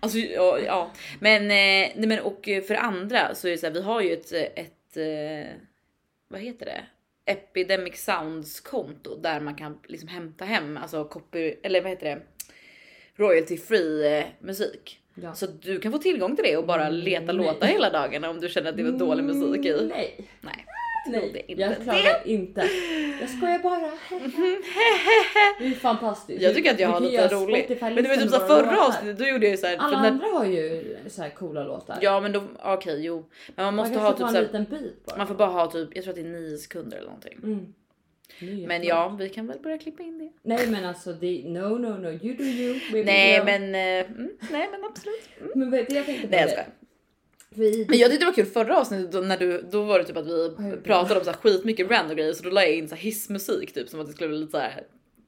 [0.00, 0.90] Alltså ja, ja.
[1.20, 1.48] men, eh,
[1.96, 4.96] nej, men och för andra så är det så här, vi har ju ett, ett
[4.96, 5.52] eh,
[6.28, 6.80] vad heter det?
[7.30, 12.20] Epidemic Sounds konto där man kan liksom hämta hem alltså copy eller vad heter det?
[13.16, 15.00] Royalty free eh, musik.
[15.14, 15.34] Ja.
[15.34, 17.46] Så du kan få tillgång till det och bara leta Mm, nej.
[17.46, 19.86] låtar hela dagen om du känner att det var dålig musik i.
[19.88, 20.20] Nej.
[20.40, 20.64] Nej,
[21.08, 21.76] Nej, inte jag det.
[21.76, 22.68] klagar inte.
[23.20, 23.90] Jag skojar bara.
[25.58, 26.42] det är fantastiskt.
[26.42, 27.80] Jag tycker att jag har lite roligt.
[27.80, 29.76] Men det var typ så förra avsnittet, då gjorde jag ju såhär.
[29.76, 31.98] Alla andra har ju så här coola låtar.
[32.00, 33.24] Ja men då, okej jo.
[33.56, 35.16] Men man måste man ha typ bit bara.
[35.16, 37.38] man får bara ha typ, jag tror att det är nio sekunder eller någonting.
[37.42, 37.74] Mm.
[38.40, 40.30] Det Men ja, vi kan väl börja klippa in det.
[40.42, 42.80] Nej men alltså det, no no no you do you.
[42.92, 43.44] baby Nej girl.
[43.44, 45.28] men, eh, mm, nej men absolut.
[45.40, 45.52] Mm.
[45.54, 46.66] Men vet du, jag tänkte på Nej jag det.
[47.50, 50.04] Vi, Men jag tyckte det var kul förra avsnittet då, när du, då var det
[50.04, 52.88] typ att vi pratade om så här skitmycket random grejer så då la jag in
[52.88, 54.82] så här hissmusik typ som att det skulle bli lite så här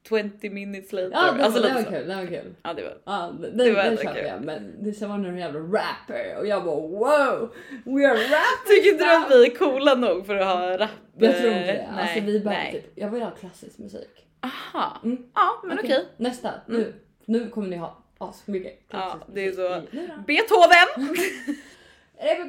[0.09, 1.11] 20 minutes later.
[1.13, 2.09] ja, det, alltså det var kul.
[2.09, 2.55] Det var kul.
[2.63, 2.99] Ja det var.
[3.05, 4.45] Ja, den, Det var den jag.
[4.45, 7.55] Men det var någon jävla rapper och jag bara wow,
[7.85, 10.91] we are rappers Tycker inte du att vi är coola nog för att ha rap?
[11.19, 11.73] Jag tror inte det.
[11.73, 14.27] Eh, alltså, nej, vi bara typ, jag vill ha klassisk musik.
[14.41, 15.01] Aha.
[15.05, 15.19] Mm.
[15.35, 16.05] Ja men okej.
[16.17, 16.95] Nästa, nu.
[17.25, 19.83] Nu kommer ni ha asmycket Ja det är så.
[20.27, 21.17] Beethoven!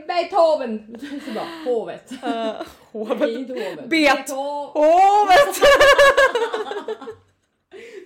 [0.08, 0.98] Beethoven?
[1.26, 2.12] Så bara, hovet.
[2.24, 3.90] Uh, hovet.
[3.90, 4.30] Bet.
[4.30, 5.56] Hovet!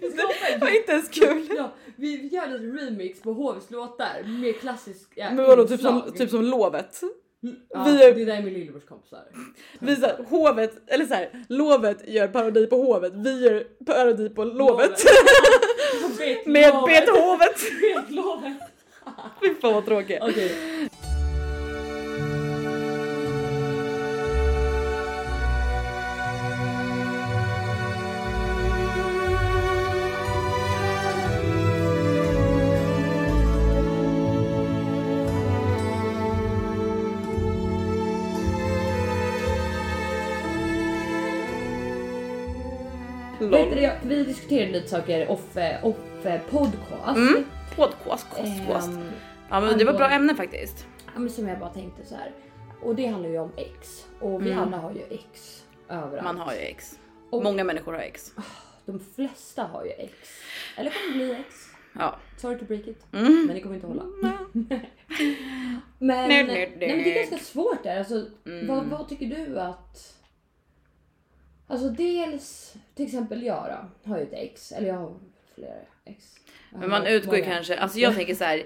[0.01, 1.47] Det var inte ens kul.
[1.57, 6.29] Ja, vi gör lite remix på hovets låtar med klassiska Men vadå typ som, typ
[6.29, 7.01] som lovet?
[7.69, 9.23] Ja, vi är- Det där är min lillebrors kompisar.
[9.79, 14.29] Vi så här, hovet, eller så här, lovet gör parodi på hovet, vi gör parodi
[14.29, 14.91] på lovet.
[16.17, 17.05] Bet- Med lovet.
[17.05, 17.59] Beethovet.
[19.41, 20.19] Fy fan vad tråkigt.
[20.21, 20.51] Okej.
[44.45, 47.17] Diskuterade lite saker off, off eh, podcast.
[47.17, 47.43] Mm.
[47.75, 48.87] Podcast, kost, kost.
[48.87, 49.11] Ehm,
[49.49, 50.87] Ja men det var bra ämne faktiskt.
[51.13, 52.31] Ja, men som jag bara tänkte så här.
[52.81, 54.05] Och det handlar ju om ex.
[54.19, 54.63] Och vi Mm.
[54.63, 56.23] alla har ju ex överallt.
[56.23, 56.99] Man har ju ex.
[57.29, 58.31] Och- Många människor har ex.
[58.85, 60.13] De flesta har ju ex.
[60.77, 61.55] Eller kommer bli ex.
[61.93, 62.15] Ja.
[62.37, 63.05] Sorry to break it.
[63.13, 63.45] Mm.
[63.45, 64.03] Men det kommer inte hålla.
[64.51, 67.11] Men, Nej, nej, nej, men det nej.
[67.11, 67.97] är ganska svårt där.
[67.99, 68.67] Alltså, Mm.
[68.67, 70.14] vad, vad tycker du att...
[71.67, 73.65] Alltså dels, till exempel jag
[74.03, 74.71] då, har ju ett ex.
[74.71, 75.13] Eller jag har
[75.55, 75.73] flera
[76.05, 76.35] ex.
[76.71, 78.65] Jag Men man utgår ju kanske, alltså jag tänker så här.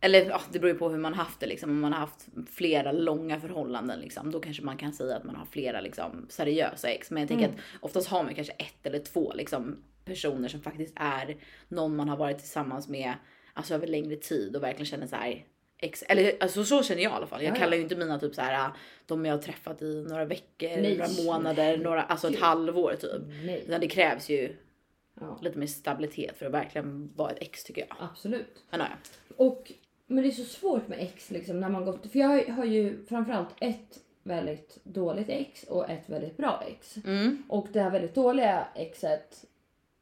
[0.00, 1.70] Eller ja, det beror ju på hur man haft det liksom.
[1.70, 5.36] Om man har haft flera långa förhållanden liksom, då kanske man kan säga att man
[5.36, 7.10] har flera liksom seriösa ex.
[7.10, 7.56] Men jag tänker Mm.
[7.56, 11.36] att oftast har man kanske ett eller två liksom personer som faktiskt är
[11.68, 13.14] någon man har varit tillsammans med
[13.54, 15.44] alltså över längre tid och verkligen känner så här
[15.80, 16.02] ex.
[16.02, 17.42] Eller alltså så känner jag i alla fall.
[17.42, 18.70] Jag Ja, kallar ju inte mina typ så här
[19.06, 20.96] de jag har träffat i några veckor, Nej.
[20.98, 22.42] några månader, några, alltså ett Gud.
[22.42, 23.22] halvår typ.
[23.44, 23.64] Nej.
[23.66, 24.56] Utan det krävs ju
[25.20, 27.96] Ja, lite mer stabilitet för att verkligen vara ett ex tycker jag.
[28.00, 28.64] absolut.
[28.70, 28.86] Men ja.
[29.36, 29.72] Och,
[30.06, 32.12] men det är så svårt med ex liksom när man gått...
[32.12, 36.96] För jag har ju framförallt ett väldigt dåligt ex och ett väldigt bra ex.
[36.96, 37.42] Mm.
[37.48, 39.44] Och det här väldigt dåliga exet,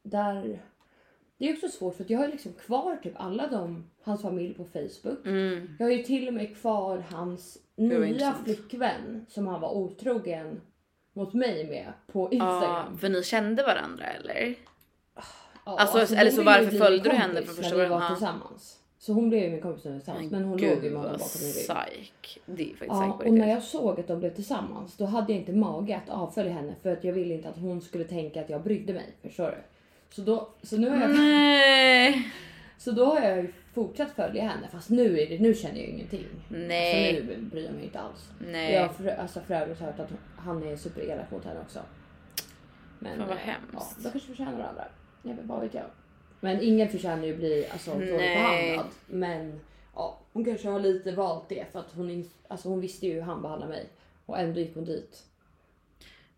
[0.03, 0.61] där...
[1.39, 4.55] Det är också svårt för att jag har liksom kvar typ alla de, hans familj
[4.55, 5.27] på Facebook.
[5.27, 5.77] Mm.
[5.79, 10.61] Jag har ju till och med kvar hans nya flickvän som han var otrogen
[11.13, 12.99] mot mig med på Ja, Instagram.
[12.99, 14.55] för ni kände varandra eller?
[15.15, 15.23] Ja,
[15.79, 18.01] alltså, eller hon så varför min följde du henne för första när vi gången?
[18.01, 18.15] var Ja.
[18.17, 18.75] tillsammans.
[18.99, 20.33] Så hon blev ju min kompis när vi var tillsammans.
[20.33, 21.69] Men hon låg ju med honom bakom min rygg.
[21.69, 22.41] psyk.
[22.47, 25.41] Det är faktiskt Ja, och när jag såg att de blev tillsammans då hade jag
[25.41, 28.51] inte mage att avfölja henne för att jag ville inte att hon skulle tänka att
[28.51, 29.07] jag brydde mig.
[29.23, 29.57] Förstår du?
[30.11, 32.33] Så, då, så, nu har jag, Nej.
[32.79, 35.89] så då har jag ju fortsatt följa henne fast nu, är det, nu känner jag
[35.89, 36.27] ingenting.
[36.49, 37.17] Nej.
[37.17, 38.29] Alltså, nu bryr jag mig inte alls.
[38.39, 38.73] Nej.
[38.75, 41.81] Jag har för, alltså, för övrigt hört att han är superelak mot henne också.
[42.99, 43.73] Men Fan, vad eh, hemskt.
[43.73, 44.85] Ja, de kanske förtjänar varandra.
[45.23, 45.85] Jag vet, vad vet jag.
[46.41, 48.87] Men ingen förtjänar ju att bli alltså, dåligt behandlad.
[49.07, 49.61] Men
[49.95, 53.23] ja, hon kanske har lite valt det för att hon, alltså, hon visste ju hur
[53.23, 53.87] han behandlade mig.
[54.27, 55.25] Och ändå gick hon dit.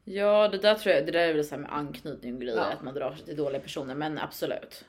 [0.04, 2.72] Ja det där tror jag, det där är väl så med anknytning och grejer Ja.
[2.72, 4.84] att man drar sig till dåliga personer men absolut.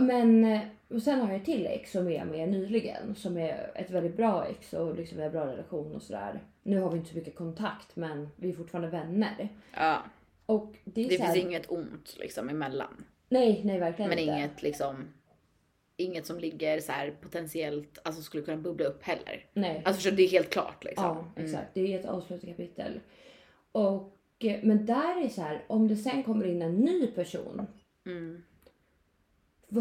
[0.00, 3.14] Men eh, och sen har jag ett till ex som är med nyligen.
[3.14, 6.40] Som är ett väldigt bra ex och liksom vi har bra relation och sådär.
[6.62, 9.48] Nu har vi inte så mycket kontakt men vi är fortfarande vänner.
[9.76, 10.02] Ja,
[10.46, 13.04] Och det är det här, finns inget ont liksom emellan.
[13.28, 14.32] Nej, nej verkligen Men inte.
[14.34, 15.14] inget liksom
[16.00, 19.46] Inget som ligger så här potentiellt, alltså skulle kunna bubbla upp heller.
[19.52, 19.82] Nej.
[19.84, 21.04] Alltså det är helt klart liksom.
[21.36, 21.74] Ja, exakt.
[21.74, 23.00] Det är ett avslutat kapitel.
[23.72, 24.17] Och,
[24.62, 27.66] men där är så här, om det sen kommer in en ny person.
[28.06, 28.42] Mm.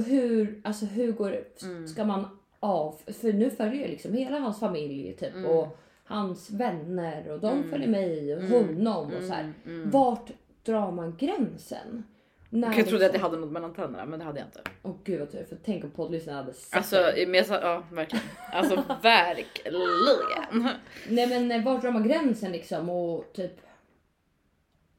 [0.06, 1.64] Hur, alltså hur går det?
[1.64, 1.88] Mm.
[1.88, 2.96] Ska man av?
[3.22, 5.46] För nu följer jag liksom hela hans familj typ Mm.
[5.52, 7.70] och hans vänner och de Mm.
[7.70, 8.52] följer mig och Mm.
[8.52, 9.54] honom och så här.
[9.86, 10.32] Vart
[10.64, 12.04] drar man gränsen?
[12.50, 14.62] När Jag trodde att jag liksom- hade något mellan tänderna men det hade jag inte.
[14.84, 17.84] Åh gud vad tur, för tänk om poddlyssnarna hade sett Alltså, men jag sa, ja
[17.92, 18.26] verkligen.
[18.54, 20.70] Alltså verkligen.
[21.10, 23.52] Nej men eh, vart drar man gränsen liksom och typ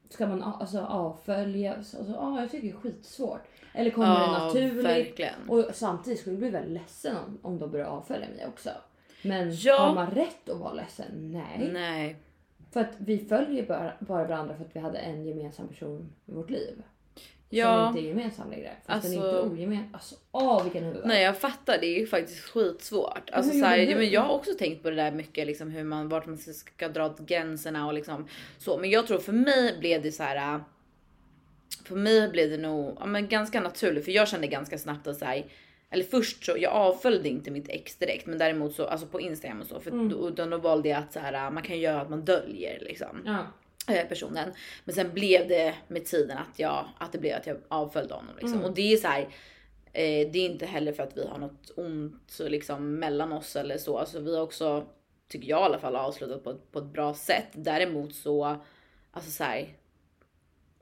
[0.09, 1.73] ska man alltså, avfölja?
[1.75, 3.41] Alltså, ja, jag tycker det är skitsvårt.
[3.73, 4.85] Eller kommer det Ja, naturligt?
[4.85, 5.33] verkligen.
[5.49, 8.69] Och samtidigt skulle jag bli väldigt ledsen om, om de börjar avfölja mig också.
[9.23, 9.77] Men Ja.
[9.79, 11.05] har man rätt att vara ledsen?
[11.31, 11.69] Nej.
[11.73, 12.15] Nej.
[12.71, 16.31] För att vi följer bara, bara varandra för att vi hade en gemensam person i
[16.31, 16.83] vårt liv.
[17.49, 17.87] Ja.
[17.87, 18.71] Som inte är gemensam längre.
[18.85, 19.89] Fast den är Alltså- inte ojemensam.
[19.93, 21.01] Alltså åh vilken huvud.
[21.05, 23.29] Nej jag fattar, det är ju faktiskt skitsvårt.
[23.31, 25.83] Alltså, så här, ja, men jag har också tänkt på det där mycket, liksom, hur
[25.83, 28.77] man, vart man ska dra gränserna och liksom så.
[28.77, 30.55] Men jag tror för mig blev det så här.
[30.55, 30.61] äh,
[31.85, 35.17] För mig blev det nog ja, men ganska naturligt, för jag kände ganska snabbt att
[35.17, 35.45] så här,
[35.89, 39.61] eller först så jag avföljde inte mitt ex direkt, men däremot så alltså på Instagram
[39.61, 40.09] och så, för Mm.
[40.09, 42.79] då, då, då valde jag att så här, äh, man kan göra att man döljer
[42.81, 43.37] liksom Ja.
[43.89, 44.53] Eh, personen.
[44.85, 48.35] Men sen blev det med tiden att jag, att det blev att jag avföljde honom
[48.35, 48.53] liksom.
[48.53, 48.65] Mm.
[48.65, 49.21] Och det är så här.
[49.93, 53.77] Eh, det är inte heller för att vi har något ont liksom mellan oss eller
[53.77, 53.97] så.
[53.97, 54.87] Alltså vi har också,
[55.27, 57.47] tycker jag i alla fall, avslutat på på ett bra sätt.
[57.53, 58.57] Däremot så,
[59.11, 59.75] alltså så här.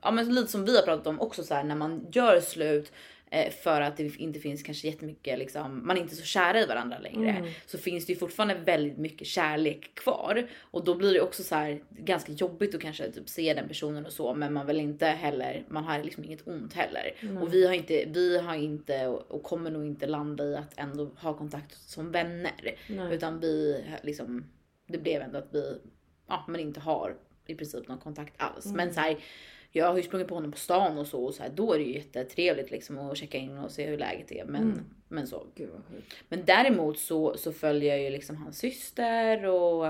[0.02, 2.92] Ja men lite som vi har pratat om också så här när man gör slut
[3.62, 6.98] för att det inte finns kanske jättemycket liksom, man är inte så kära i varandra
[6.98, 7.30] längre.
[7.30, 7.50] Mm.
[7.66, 10.48] Så finns det ju fortfarande väldigt mycket kärlek kvar.
[10.60, 14.06] Och då blir det också så här ganska jobbigt att kanske typ se den personen
[14.06, 14.34] och så.
[14.34, 17.14] Men man vill inte heller, man har liksom inget ont heller.
[17.40, 21.04] Och vi har inte, vi har inte och kommer nog inte landa i att ändå
[21.04, 22.74] ha kontakt som vänner.
[22.88, 23.14] Nej.
[23.14, 24.44] Utan vi liksom,
[24.86, 25.78] det blev ändå att vi,
[26.28, 28.66] ja men inte har i princip någon kontakt alls.
[28.66, 29.16] Men så här,
[29.72, 31.78] jag har ju sprungit på honom på stan och så och så här, då är
[31.78, 34.44] det ju jättetrevligt liksom att checka in och se hur läget är.
[34.44, 34.72] Men,
[35.08, 35.46] men så.
[36.28, 39.86] Men däremot så, så följer jag ju liksom hans syster och,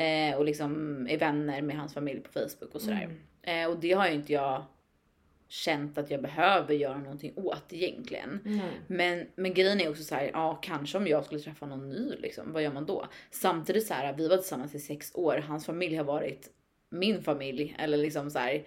[0.00, 3.10] eh, och liksom är vänner med hans familj på Facebook och sådär.
[3.42, 4.64] Eh, och det har ju inte jag
[5.48, 8.40] känt att jag behöver göra någonting åt egentligen.
[8.44, 8.70] Nej.
[8.86, 12.16] Men, men grejen är också så här, ja kanske om jag skulle träffa någon ny
[12.18, 13.06] liksom, vad gör man då?
[13.30, 16.50] Samtidigt så här, vi var tillsammans i sex år, hans familj har varit
[16.90, 18.64] min familj eller liksom så här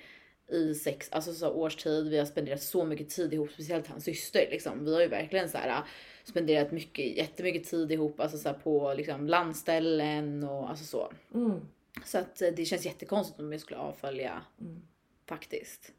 [0.47, 2.09] i sex, alltså så års tid.
[2.09, 4.85] Vi har spenderat så mycket tid ihop, speciellt hans syster liksom.
[4.85, 5.83] Vi har ju verkligen så här
[6.23, 11.13] spenderat mycket, jättemycket tid ihop, alltså så på liksom landställen och alltså så.
[11.33, 11.61] Mm.
[12.05, 14.81] Så att eh, det känns jättekonstigt om jag skulle avfölja Mm.
[15.25, 15.91] faktiskt.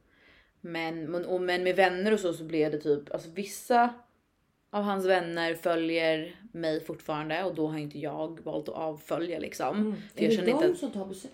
[0.61, 3.95] Men, men, och, men med vänner och så så blev det typ, alltså vissa
[4.71, 9.77] av hans vänner följer mig fortfarande och då har inte jag valt att avfölja liksom.
[9.77, 9.95] Mm.
[10.15, 11.33] För är det inte de att, som tar beslut?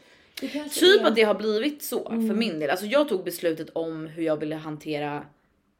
[0.51, 1.07] Typ är...
[1.07, 2.39] att det har blivit så för Mm.
[2.39, 2.71] min del.
[2.71, 5.27] Alltså jag tog beslutet om hur jag ville hantera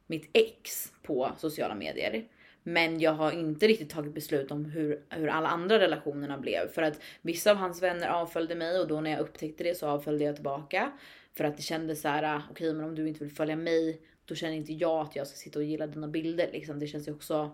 [0.07, 2.27] mitt ex på sociala medier.
[2.63, 6.67] Men jag har inte riktigt tagit beslut om hur, hur alla andra relationerna blev.
[6.67, 9.87] För att vissa av hans vänner avföljde mig och då när jag upptäckte det så
[9.87, 10.91] avföljde jag tillbaka.
[11.33, 14.35] För att det kändes så här, okej men om du inte vill följa mig då
[14.35, 16.79] känner inte jag att jag ska sitta och gilla dina bilder liksom.
[16.79, 17.51] Det känns ju också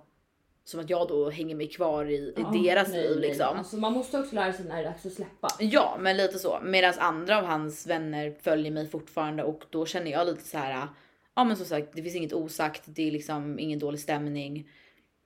[0.70, 3.30] som att jag då hänger mig kvar i, i Ja, deras nej, liv nej.
[3.30, 3.58] liksom.
[3.58, 5.48] Alltså, man måste också lära sig när det är dags att släppa.
[5.60, 6.60] Ja, men lite så.
[6.64, 10.88] Medan andra av hans vänner följer mig fortfarande och då känner jag lite så här.
[11.36, 12.84] Ja, men som sagt, det finns inget osagt.
[12.86, 14.70] Det är liksom ingen dålig stämning.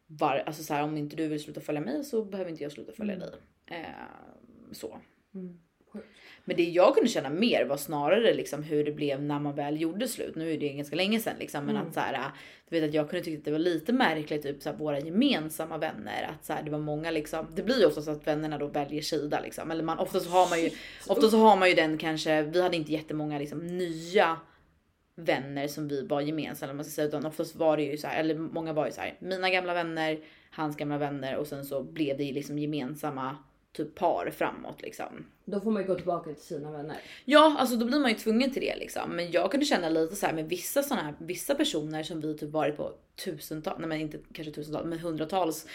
[0.07, 2.71] Var, alltså så här, om inte du vill sluta följa mig så behöver inte jag
[2.71, 3.31] sluta följa dig.
[3.67, 3.85] Eh,
[4.71, 4.99] så.
[5.33, 5.59] Mm.
[6.45, 9.81] Men det jag kunde känna mer var snarare liksom hur det blev när man väl
[9.81, 10.35] gjorde slut.
[10.35, 11.87] Nu är det ganska länge sedan liksom, men Mm.
[11.87, 12.31] att så här,
[12.69, 14.99] du vet att jag kunde tycka att det var lite märkligt, typ så här, våra
[14.99, 17.47] gemensamma vänner, att så här, det var många liksom.
[17.55, 20.29] Det blir ju ofta så att vännerna då väljer sida liksom, eller man ofta så
[20.29, 20.69] har man ju,
[21.07, 22.41] ofta så har man ju den kanske.
[22.41, 24.37] Vi hade inte jättemånga liksom nya
[25.15, 28.19] vänner som vi var gemensamma, man ska säga, utan oftast var det ju så här,
[28.19, 30.19] eller många var ju så här, mina gamla vänner,
[30.51, 33.37] hans gamla vänner och sen så blev det ju liksom gemensamma
[33.73, 35.25] typ par framåt liksom.
[35.45, 36.97] Då får man ju gå tillbaka till sina vänner.
[37.25, 39.09] Ja, alltså då blir man ju tvungen till det liksom.
[39.15, 42.37] Men jag kunde känna lite så här med vissa såna här, vissa personer som vi
[42.37, 42.93] typ varit på
[43.25, 45.67] tusentals, nej men inte kanske tusentals, men hundratals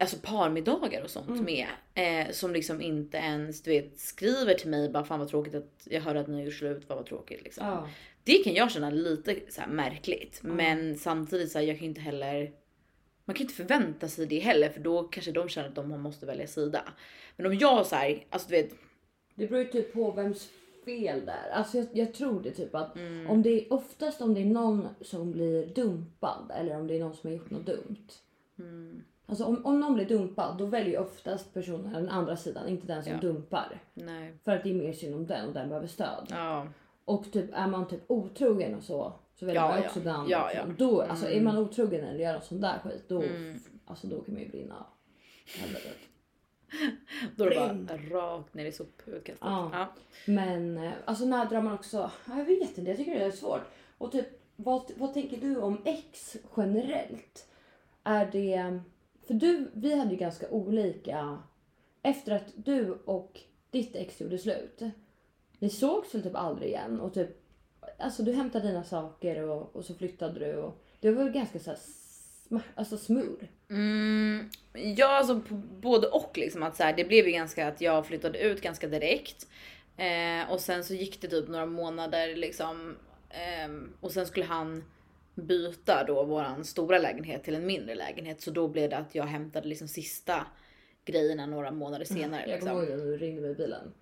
[0.00, 1.44] Alltså parmiddagar och sånt Mm.
[1.44, 1.66] med.
[1.94, 5.86] Eh, som liksom inte ens du vet skriver till mig bara fan vad tråkigt att
[5.90, 7.66] jag hörde att ni har gjort slut, vad vad tråkigt liksom.
[7.66, 7.88] Ja.
[8.24, 10.40] Det kan jag känna lite så här märkligt.
[10.42, 12.50] Men samtidigt så här, jag kan ju inte heller
[13.24, 16.26] man kan inte förvänta sig det heller för då kanske de känner att de måste
[16.26, 16.82] välja sida.
[17.36, 18.70] Men om jag så här, alltså du vet,
[19.34, 20.50] Det beror ju typ på vems
[20.84, 21.50] fel det är.
[21.50, 23.30] Alltså jag, jag tror det typ att Mm.
[23.30, 27.00] om det är oftast om det är någon som blir dumpad eller om det är
[27.00, 28.06] någon som har gjort något dumt.
[28.58, 32.86] mm, Alltså om, om någon blir dumpad då väljer oftast personen den andra sidan, inte
[32.86, 33.18] den som Ja.
[33.20, 33.82] dumpar.
[33.94, 34.34] nej.
[34.44, 36.26] För att det är mer synd om den och den behöver stöd.
[36.30, 36.66] Ja.
[37.04, 39.86] Och typ är man typ otrogen och så så väljer Ja, man ja.
[39.88, 40.30] också den andra.
[40.30, 40.64] Ja, ja.
[40.78, 41.44] Då, alltså är Mm.
[41.44, 43.58] man otrogen eller gör något sånt där skit då, Mm.
[43.84, 44.86] alltså, då kan man ju brinna.
[45.58, 45.96] Helvetet.
[47.36, 49.36] Då är det bara rakt ner i soputkastet.
[49.40, 49.70] Ja.
[49.72, 49.92] Ja.
[50.26, 53.30] Men eh, alltså när drar man också, ja, jag vet inte, jag tycker det är
[53.30, 53.60] svårt.
[53.98, 54.26] Och typ
[54.56, 57.48] vad, vad tänker du om ex generellt?
[58.04, 58.80] Är det,
[59.26, 61.38] för du, vi hade ju ganska olika,
[62.02, 63.40] efter att du och
[63.70, 64.82] ditt ex gjorde slut.
[65.58, 67.41] Ni sågs väl typ aldrig igen och typ
[68.02, 71.58] alltså du hämtade dina saker och, och så flyttade du och det var väl ganska
[71.58, 71.78] så här,
[72.74, 73.44] alltså smooth.
[73.70, 74.50] Mm,
[74.96, 75.34] ja, alltså
[75.80, 78.88] både och liksom att så här, det blev ju ganska att jag flyttade ut ganska
[78.88, 79.48] direkt
[79.96, 82.96] eh, och sen så gick det typ några månader liksom
[83.30, 84.84] ehm, och sen skulle han
[85.34, 89.24] byta då våran stora lägenhet till en mindre lägenhet så då blev det att jag
[89.24, 90.46] hämtade liksom sista
[91.04, 92.50] grejerna några månader senare.
[92.50, 92.92] Jag kommer Liksom.
[92.94, 93.92] ihåg när du ringde mig i bilen.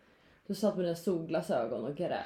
[0.46, 2.24] Du satt med dina solglasögon och grät.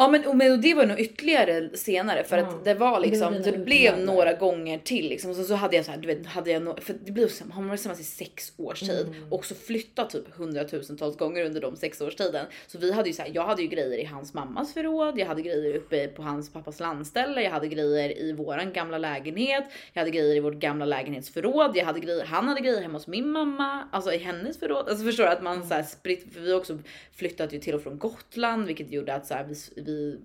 [0.00, 3.32] Ja men, och- men och det var nog ytterligare senare för att det var liksom,
[3.32, 5.34] Det det, blev några gånger till liksom.
[5.34, 7.44] Så, så hade jag så här, du vet, hade jag no, för det blev så,
[7.52, 9.32] han var tillsammans i sex års tid Mm.
[9.32, 12.46] och så flyttat typ hundratusentals gånger under de sex års tiden.
[12.66, 15.26] Så vi hade ju så här, jag hade ju grejer i hans mammas förråd, jag
[15.26, 20.00] hade grejer uppe på hans pappas landställe, jag hade grejer i våran gamla lägenhet, jag
[20.00, 23.28] hade grejer i vårt gamla lägenhetsförråd, jag hade grejer, han hade grejer hemma hos min
[23.28, 24.88] mamma, alltså i hennes förråd.
[24.88, 26.78] Alltså förstår du att man så här spritt, för vi har också
[27.16, 30.18] flyttat ju till och från Gotland, vilket gjorde att så här, vi, vi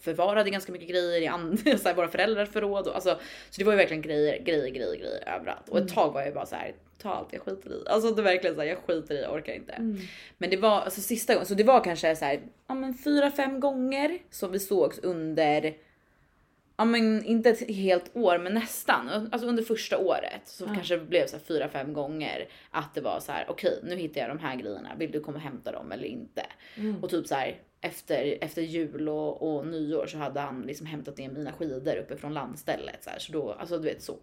[0.00, 2.86] förvarade ganska mycket grejer i and- så här, våra föräldrars förråd.
[2.86, 3.18] Och, alltså,
[3.50, 5.68] så det var ju verkligen grejer, grejer, grejer, grejer överallt.
[5.68, 7.88] Och ett tag var jag bara så här, ta allt jag skiter i.
[7.88, 9.74] Alltså det verkligen så här, jag skiter i, jag orkar inte.
[10.38, 13.30] Men det var alltså sista gången, så det var kanske så här, ja men fyra,
[13.30, 15.74] fem gånger som vi sågs under
[16.76, 19.28] Ja men inte ett helt år men nästan.
[19.32, 23.20] Alltså under första året så kanske det blev så fyra, fem gånger att det var
[23.20, 25.92] så här: okej nu hittar jag de här grejerna, vill du komma och hämta dem
[25.92, 26.46] eller inte?
[27.02, 31.18] Och typ så här efter, efter jul och, och nyår så hade han liksom hämtat
[31.18, 33.04] ner mina skidor uppe från landstället.
[33.04, 34.18] Så, här, så då, alltså du vet så.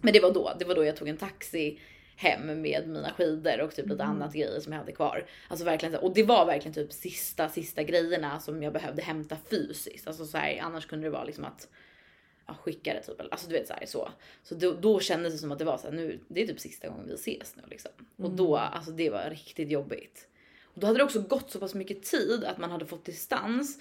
[0.00, 1.80] Men det var då, det var då jag tog en taxi
[2.16, 5.26] hem med mina skidor och typ lite annat grejer som jag hade kvar.
[5.48, 10.06] Alltså verkligen och det var verkligen typ sista, sista grejerna som jag behövde hämta fysiskt.
[10.06, 11.68] Alltså så här, annars kunde det vara liksom att
[12.46, 13.20] ja, skicka det typ.
[13.30, 14.08] Alltså du vet så här så.
[14.42, 16.60] Så då, då kändes det som att det var så här, nu, det är typ
[16.60, 17.90] sista gången vi ses nu liksom.
[18.16, 20.28] Och då, alltså det var riktigt jobbigt.
[20.76, 23.78] Då hade det också gått så pass mycket tid att man hade fått distans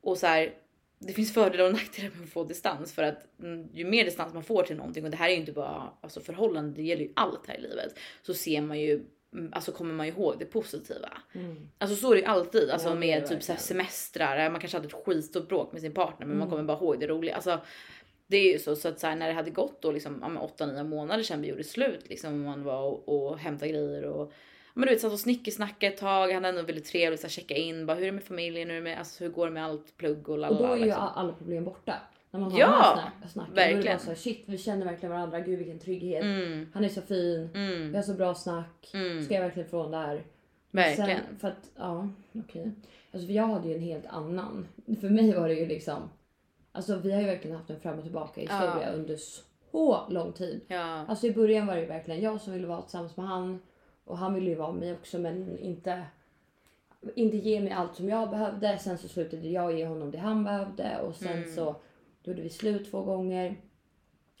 [0.00, 0.54] och så här.
[0.98, 4.34] Det finns fördelar och nackdelar med att få distans för att mm, ju mer distans
[4.34, 7.02] man får till någonting och det här är ju inte bara alltså förhållanden, det gäller
[7.02, 10.44] ju allt här i livet så ser man ju mm, Alltså kommer man ihåg det
[10.44, 11.12] positiva.
[11.78, 12.70] Alltså så är det ju alltid.
[12.70, 14.50] Alltså Ja, med typ så här semestrar.
[14.50, 16.50] Man kanske hade ett skitstort bråk med sin partner men man Mm.
[16.50, 17.34] kommer bara ihåg det roliga.
[17.34, 17.60] Alltså,
[18.26, 20.28] det är ju så, så att så här, när det hade gått då liksom, ja,
[20.28, 24.32] men 8-9 månader sedan vi gjorde slut liksom man var och, och hämtade grejer och
[24.74, 26.26] men du vet satt och snickesnackade ett tag.
[26.32, 28.68] Han hade ändå väldigt trevligt så här, checka in bara hur är det med familjen,
[28.68, 30.68] hur, är det med, alltså, hur går det med allt plugg och Och lalala.
[30.68, 31.02] då är ju liksom.
[31.02, 31.94] all- alla problem borta.
[32.30, 33.54] När man har Ja, de här snack, snacken.
[33.54, 33.96] Då är det verkligen.
[33.96, 35.40] bara så här, shit vi känner verkligen varandra.
[35.40, 36.22] Gud vilken trygghet.
[36.22, 37.48] Mm, Han är så fin.
[37.54, 38.90] mm, Vi har så bra snack.
[38.94, 40.22] mm, Ska jag verkligen från där?
[40.70, 41.08] verkligen.
[41.28, 42.70] Sen, för att, ja, okej.
[43.12, 44.68] Alltså för jag hade ju en helt annan.
[45.00, 46.10] För mig var det ju liksom.
[46.72, 48.92] Alltså vi har ju verkligen haft en fram och tillbaka historia Ja.
[48.92, 50.60] under så lång tid.
[50.68, 53.60] Ja, Alltså i början var det ju verkligen jag som ville vara tillsammans med han.
[54.04, 56.02] Och han ville ju vara med mig också men inte,
[57.14, 58.78] inte ge mig allt som jag behövde.
[58.78, 61.54] Sen så slutade jag ge honom det han behövde och sen Mm.
[61.54, 61.76] så
[62.22, 63.56] gjorde vi slut två gånger.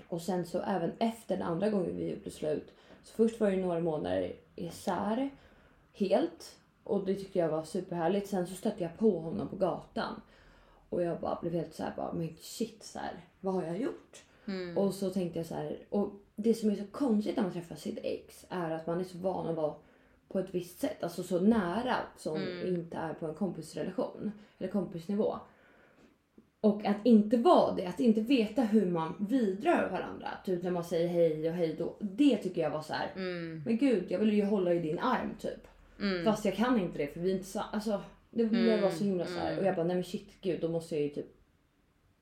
[0.08, 2.72] Och sen så även efter den andra gången vi gjorde slut.
[3.02, 5.30] Så först var det några månader isär
[5.92, 6.56] helt.
[6.84, 8.28] Och det tyckte jag var superhärligt.
[8.28, 10.20] Sen så stötte jag på honom på gatan.
[10.88, 13.78] Och jag bara blev helt så här, bara, men shit, så här, vad har jag
[13.80, 14.22] gjort?
[14.46, 17.52] Mm, Och så tänkte jag så här, och det som är så konstigt när man
[17.52, 19.74] träffar sitt ex är att man är så van att vara
[20.28, 22.66] på ett visst sätt, alltså så nära som Mm.
[22.74, 25.34] inte är på en kompisrelation eller kompisnivå.
[26.60, 30.84] Och att inte vara det, att inte veta hur man vidrör varandra, typ när man
[30.84, 31.96] säger hej och hej då.
[32.00, 34.98] Det tycker jag var så här, mm, men gud jag vill ju hålla i din
[34.98, 35.68] arm typ.
[36.00, 36.24] mm.
[36.24, 38.90] Fast jag kan inte det för vi är inte så, alltså det Mm, blev bara
[38.90, 39.46] så himla så här.
[39.48, 39.58] mm.
[39.58, 41.26] Och jag bara nej men shit gud då måste jag ju typ,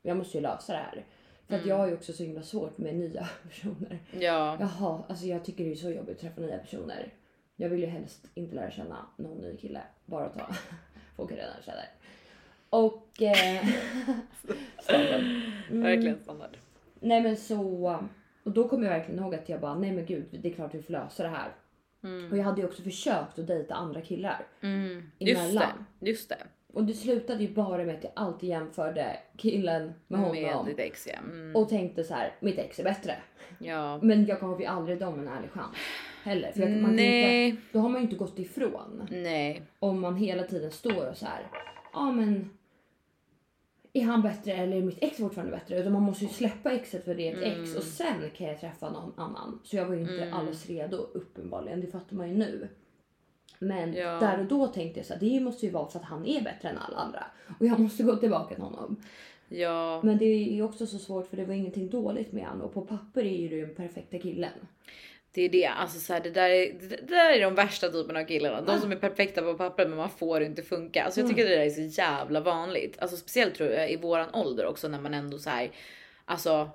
[0.03, 1.05] jag måste ju lösa det här.
[1.51, 1.69] För att Mm.
[1.69, 3.99] jag har ju också så himla svårt med nya personer.
[4.13, 7.15] Ja, Jaha, alltså jag tycker det är så jobbigt att träffa nya personer.
[7.57, 9.83] Jag vill ju helst inte lära känna någon ny kille.
[10.07, 10.47] Bara ta
[11.17, 11.89] folk jag redan känner.
[12.71, 13.23] Och...
[13.23, 13.65] Eh,
[14.83, 15.21] standard.
[15.71, 15.83] Mm.
[15.83, 16.57] verkligen standard.
[17.01, 17.99] Nej men så...
[18.43, 20.75] Och då kommer jag verkligen ihåg att jag bara, nej men gud det är klart
[20.75, 21.49] vi får lösa det här.
[22.03, 22.33] Mm.
[22.33, 24.47] Och jag hade ju också försökt att dejta andra killar.
[24.61, 25.11] Mm.
[25.19, 26.37] Just det, just det.
[26.73, 30.43] Och det slutade ju bara med att jag alltid jämförde killen med honom.
[30.43, 31.19] Med ditt ex ja.
[31.19, 31.57] Mm.
[31.57, 33.17] Och tänkte så här, mitt ex är bättre.
[33.59, 33.99] ja.
[34.03, 35.77] Men jag gav ju aldrig dem en ärlig chans.
[36.23, 36.53] Heller.
[36.53, 39.07] För jag, man kan inte, Nej, då har man ju inte gått ifrån.
[39.11, 39.63] nej.
[39.79, 41.47] Om man hela tiden står och så här,
[41.93, 42.51] ja men
[43.93, 45.79] är han bättre eller är mitt ex fortfarande bättre?
[45.79, 47.77] Utan man måste ju släppa exet för det är ett ex Mm.
[47.77, 49.61] och sen kan jag träffa någon annan.
[49.65, 50.35] Så jag var ju inte Mm.
[50.35, 52.69] alls redo uppenbarligen, det fattar man ju nu.
[53.63, 54.11] Men Ja.
[54.21, 56.41] där och då tänkte jag så här, det måste ju vara för att han är
[56.41, 57.25] bättre än alla andra.
[57.61, 58.97] Och jag måste gå tillbaka till honom.
[59.49, 60.01] Ja.
[60.03, 62.81] Men det är också så svårt för det var ingenting dåligt med honom och på
[62.81, 64.51] papper är ju du den perfekta killen.
[65.33, 68.21] Det är det, alltså så här, det, där är, det där är de värsta typerna
[68.21, 68.61] av killarna.
[68.61, 71.05] De som är perfekta på papper men man får det inte funka.
[71.05, 72.99] Alltså jag tycker det där är så jävla vanligt.
[72.99, 75.71] Alltså speciellt tror jag i våran ålder också när man ändå så här,
[76.25, 76.71] alltså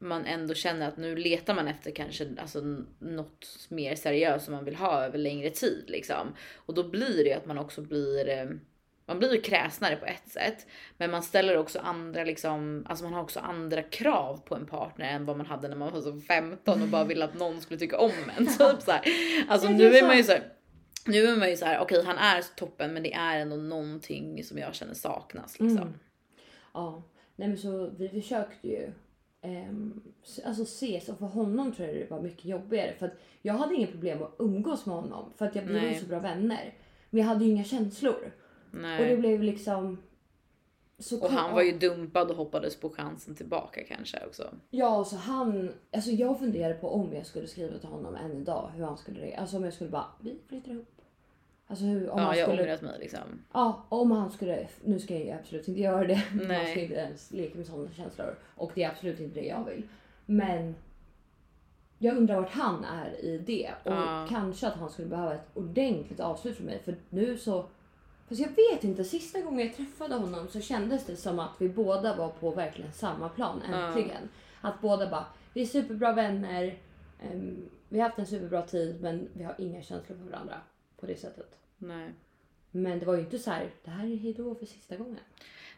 [0.00, 2.60] man ändå känner att nu letar man efter kanske alltså,
[2.98, 6.34] något mer seriöst som man vill ha över längre tid liksom.
[6.56, 8.50] Och då blir det att man också blir eh,
[9.10, 13.14] man blir ju kräsnare på ett sätt, men man ställer också andra liksom, alltså man
[13.14, 16.20] har också andra krav på en partner än vad man hade när man var så
[16.20, 18.46] 15 och bara ville att någon skulle tycka om en.
[18.58, 19.02] Typ så här.
[19.48, 20.52] Alltså Ja, nu är man ju så här,
[21.06, 24.44] nu är man ju så här, okej han är toppen men det är ändå någonting
[24.44, 25.78] som jag känner saknas liksom.
[25.78, 25.98] Mm.
[26.74, 27.02] Ja,
[27.36, 28.92] nej men så vi försökte ju
[30.44, 33.74] alltså ses och för honom tror jag det var mycket jobbigare för att jag hade
[33.74, 36.00] inga problem att umgås med honom för att jag blev Nej.
[36.00, 36.74] så bra vänner.
[37.10, 38.32] Men jag hade ju inga känslor
[38.72, 39.16] och det Nej.
[39.16, 39.98] blev liksom
[40.98, 44.54] så Och han var ju dumpad och hoppades på chansen tillbaka kanske också.
[44.70, 45.72] Ja, så han...
[45.92, 49.20] Alltså jag funderade på om jag skulle skriva till honom än idag hur han skulle
[49.20, 49.40] reagera.
[49.40, 50.99] Alltså om jag skulle bara, vi flyttar ihop.
[51.70, 52.62] Alltså hur, om Ja, han jag skulle...
[52.62, 53.20] ångrat mig liksom.
[53.52, 54.68] Ja, om han skulle...
[54.84, 56.22] Nu ska jag ju absolut inte göra det.
[56.34, 56.70] Man Nej.
[56.70, 58.38] ska inte ens leka med sådana känslor.
[58.56, 59.82] Och det är absolut inte det jag vill.
[60.26, 60.74] Men
[61.98, 63.70] jag undrar vart han är i det.
[63.84, 64.26] Och Ja.
[64.30, 66.80] kanske att han skulle behöva ett ordentligt avslut från mig.
[66.84, 67.66] För nu så...
[68.28, 69.04] Fast jag vet inte.
[69.04, 72.92] Sista gången jag träffade honom så kändes det som att vi båda var på verkligen
[72.92, 74.28] samma plan äntligen.
[74.60, 76.78] Att båda bara, vi är superbra vänner.
[77.22, 80.54] ehm, vi har haft en superbra tid men vi har inga känslor för varandra
[81.00, 81.56] på det sättet.
[81.78, 82.08] Nej.
[82.70, 85.18] Men det var ju inte så här, det här är hejdå för sista gången.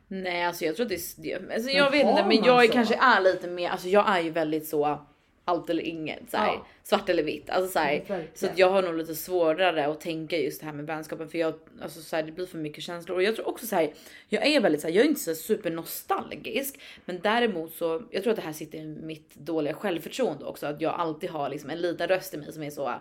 [0.09, 1.53] Nej, alltså jag tror att det är...
[1.53, 2.73] Alltså jag vet inte, men jag är så?
[2.73, 4.99] kanske är lite mer, alltså jag är ju väldigt så
[5.45, 6.67] allt eller inget, så här, Ja.
[6.83, 7.51] svart eller vitt.
[7.51, 8.27] Alltså så, här, Verkligen.
[8.35, 11.55] så jag har nog lite svårare att tänka just det här med vänskapen för jag,
[11.83, 13.93] alltså så här, det blir för mycket känslor och jag tror också så här,
[14.29, 18.31] jag är väldigt så här, jag är inte så supernostalgisk, men däremot så, jag tror
[18.31, 21.81] att det här sitter i mitt dåliga självförtroende också, att jag alltid har liksom en
[21.81, 22.93] liten röst i mig som är så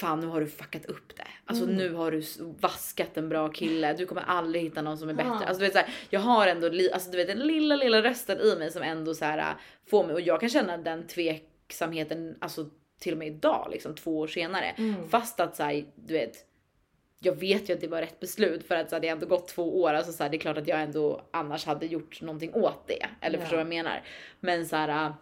[0.00, 1.26] Fan nu har du fuckat upp det.
[1.44, 1.76] Alltså Mm.
[1.76, 2.22] nu har du
[2.60, 3.92] vaskat en bra kille.
[3.92, 5.30] Du kommer aldrig hitta någon som är bättre.
[5.40, 5.44] Ja.
[5.46, 8.02] Alltså du vet så här, jag har ändå li- alltså, du vet, den lilla lilla
[8.02, 9.44] rösten i mig som ändå så här äh,
[9.90, 12.66] får mig och jag kan känna den tveksamheten alltså
[13.00, 14.64] till och med idag liksom två år senare.
[14.78, 15.08] Mm.
[15.08, 16.36] Fast att så här, du vet
[17.18, 19.26] jag vet ju att det var rätt beslut för att så här, det har ändå
[19.26, 19.92] gått två år.
[19.94, 23.06] Alltså, så här, det är klart att jag ändå annars hade gjort någonting åt det.
[23.20, 23.42] Eller Ja.
[23.42, 24.02] förstår vad jag menar?
[24.40, 25.12] Men så här.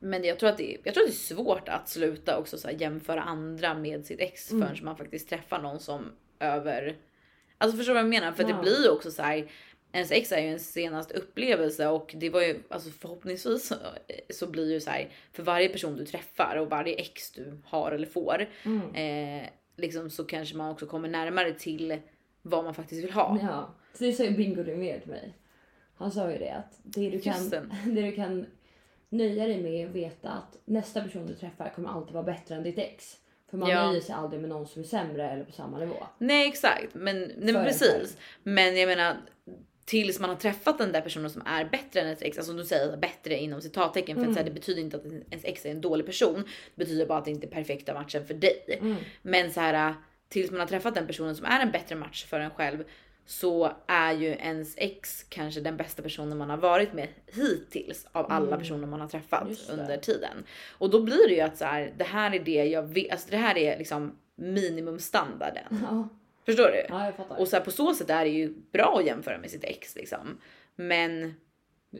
[0.00, 2.70] Men jag tror att det, jag tror att det är svårt att sluta också så
[2.70, 4.68] jämföra andra med sitt ex Mm.
[4.68, 6.96] förrän man faktiskt träffar någon som över.
[7.58, 8.32] Alltså förstår du vad jag menar?
[8.32, 8.48] För Ja.
[8.48, 9.50] det blir ju också så här.
[9.92, 13.74] Ens ex är ju ens senaste upplevelse och det var ju alltså förhoppningsvis så,
[14.30, 17.92] så blir ju så här för varje person du träffar och varje ex du har
[17.92, 18.94] eller får Mm.
[19.42, 21.98] eh, liksom så kanske man också kommer närmare till
[22.42, 23.38] vad man faktiskt vill ha.
[23.42, 25.34] Ja, så det sa ju Bingo Rimér till mig.
[25.94, 27.50] Han sa ju det att det du, kan,
[27.94, 28.46] det du kan
[29.10, 32.62] nöja dig med att veta att nästa person du träffar kommer alltid vara bättre än
[32.62, 33.16] ditt ex.
[33.50, 33.86] För man Ja.
[33.86, 35.96] nöjer sig aldrig med någon som är sämre eller på samma nivå.
[36.18, 38.16] Nej exakt, men, nej, precis.
[38.42, 39.16] Men jag menar
[39.84, 42.64] tills man har träffat den där personen som är bättre än ens ex, alltså du
[42.64, 44.34] säger bättre inom citattecken för att Mm.
[44.34, 46.42] så här, det betyder inte att ens ex är en dålig person.
[46.74, 48.78] Det betyder bara att det inte är perfekta matchen för dig.
[48.80, 48.96] Mm.
[49.22, 49.94] Men så här
[50.28, 52.84] tills man har träffat den personen som är en bättre match för en själv
[53.30, 58.32] så är ju ens ex kanske den bästa personen man har varit med hittills av
[58.32, 58.58] alla Mm.
[58.58, 60.44] personer man har träffat under tiden.
[60.78, 63.30] Och då blir det ju att så här, det här är det jag vill, alltså
[63.30, 65.78] det här är liksom minimumstandarden.
[65.90, 66.08] Ja,
[66.46, 66.84] Förstår du?
[66.88, 67.36] ja jag fattar.
[67.36, 69.96] Och så här, på så sätt är det ju bra att jämföra med sitt ex
[69.96, 70.38] liksom.
[70.76, 71.34] Men,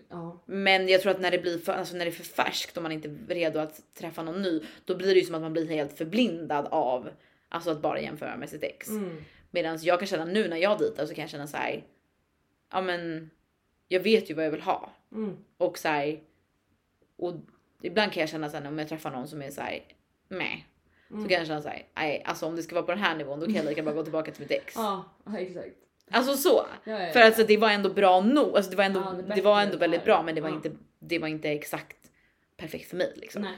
[0.08, 0.42] ja.
[0.46, 2.82] men jag tror att när det blir för, alltså när det är för färskt och
[2.82, 5.52] man inte är redo att träffa någon ny, då blir det ju som att man
[5.52, 7.08] blir helt förblindad av
[7.48, 8.88] alltså att bara jämföra med sitt ex.
[8.88, 9.24] Mm.
[9.50, 11.84] Medan jag kan känna nu när jag dejtar så kan jag känna så här.
[12.72, 13.30] Ja, men
[13.88, 15.36] jag vet ju vad jag vill ha Mm.
[15.58, 16.20] och så här.
[17.16, 17.34] Och
[17.82, 19.82] ibland kan jag känna så här om jag träffar någon som är så här.
[20.28, 20.66] Nej.
[21.10, 21.22] Mm.
[21.22, 21.86] Så kan jag känna så här.
[21.94, 23.94] Nej, alltså om det ska vara på den här nivån, då kan jag lika bara
[23.94, 24.74] gå tillbaka till mitt ex.
[24.76, 25.04] Ja,
[25.38, 25.68] exakt.
[26.10, 26.66] Alltså så.
[26.84, 27.28] Ja, ja, För ja.
[27.28, 28.56] att så, det var ändå bra nog.
[28.56, 30.40] Alltså, det var ändå, det är det var än ändå det väldigt bra, men det
[30.40, 30.70] var inte.
[30.98, 31.96] Det var inte exakt
[32.56, 33.42] perfekt för mig liksom.
[33.42, 33.52] Nej.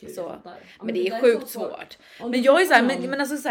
[0.00, 0.36] Gud, Så.
[0.44, 0.52] Ja,
[0.82, 1.98] Men det är där sjukt så svårt.
[2.20, 3.48] Om Men jag är så här, träffar men, men alltså så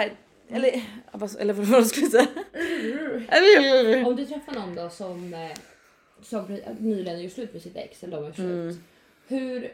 [0.49, 4.05] Eller, vad- eller vad, vad skulle jag säga?
[4.07, 5.51] Om du träffar någon då som, eh,
[6.21, 8.47] som nyligen gjort slut med sitt ex, eller de gjort slut.
[8.47, 8.83] Mm.
[9.27, 9.71] Hur,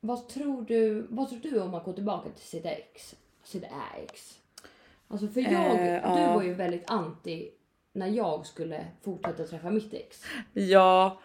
[0.00, 3.14] vad, tror du, vad tror du om att gå tillbaka till sitt ex?
[3.44, 3.64] Sitt
[4.02, 4.38] ex?
[5.08, 6.34] Alltså för jag, Eh, du ja.
[6.34, 7.50] var ju väldigt anti
[7.92, 10.22] när jag skulle fortsätta träffa mitt ex.
[10.52, 11.20] Ja.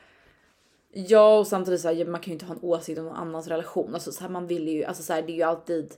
[0.96, 3.48] Ja och samtidigt så här, man kan ju inte ha en åsikt om någon annans
[3.48, 3.94] relation.
[3.94, 5.94] Alltså så här, man vill ju, alltså så här, det är ju alltid.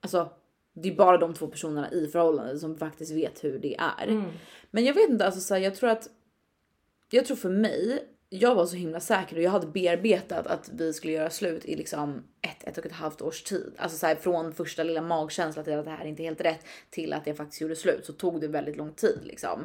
[0.00, 0.28] Alltså
[0.74, 4.06] det är bara de två personerna i förhållandet som faktiskt vet hur det är.
[4.08, 4.30] Mm.
[4.70, 6.08] Men jag vet inte, alltså så här, jag tror att.
[7.10, 10.92] Jag tror för mig jag var så himla säker och jag hade bearbetat att vi
[10.92, 13.72] skulle göra slut i liksom ett, ett och ett halvt års tid.
[13.76, 16.66] Alltså så här, från första lilla magkänsla till att det här inte är helt rätt
[16.90, 19.64] till att jag faktiskt gjorde slut så tog det väldigt lång tid liksom.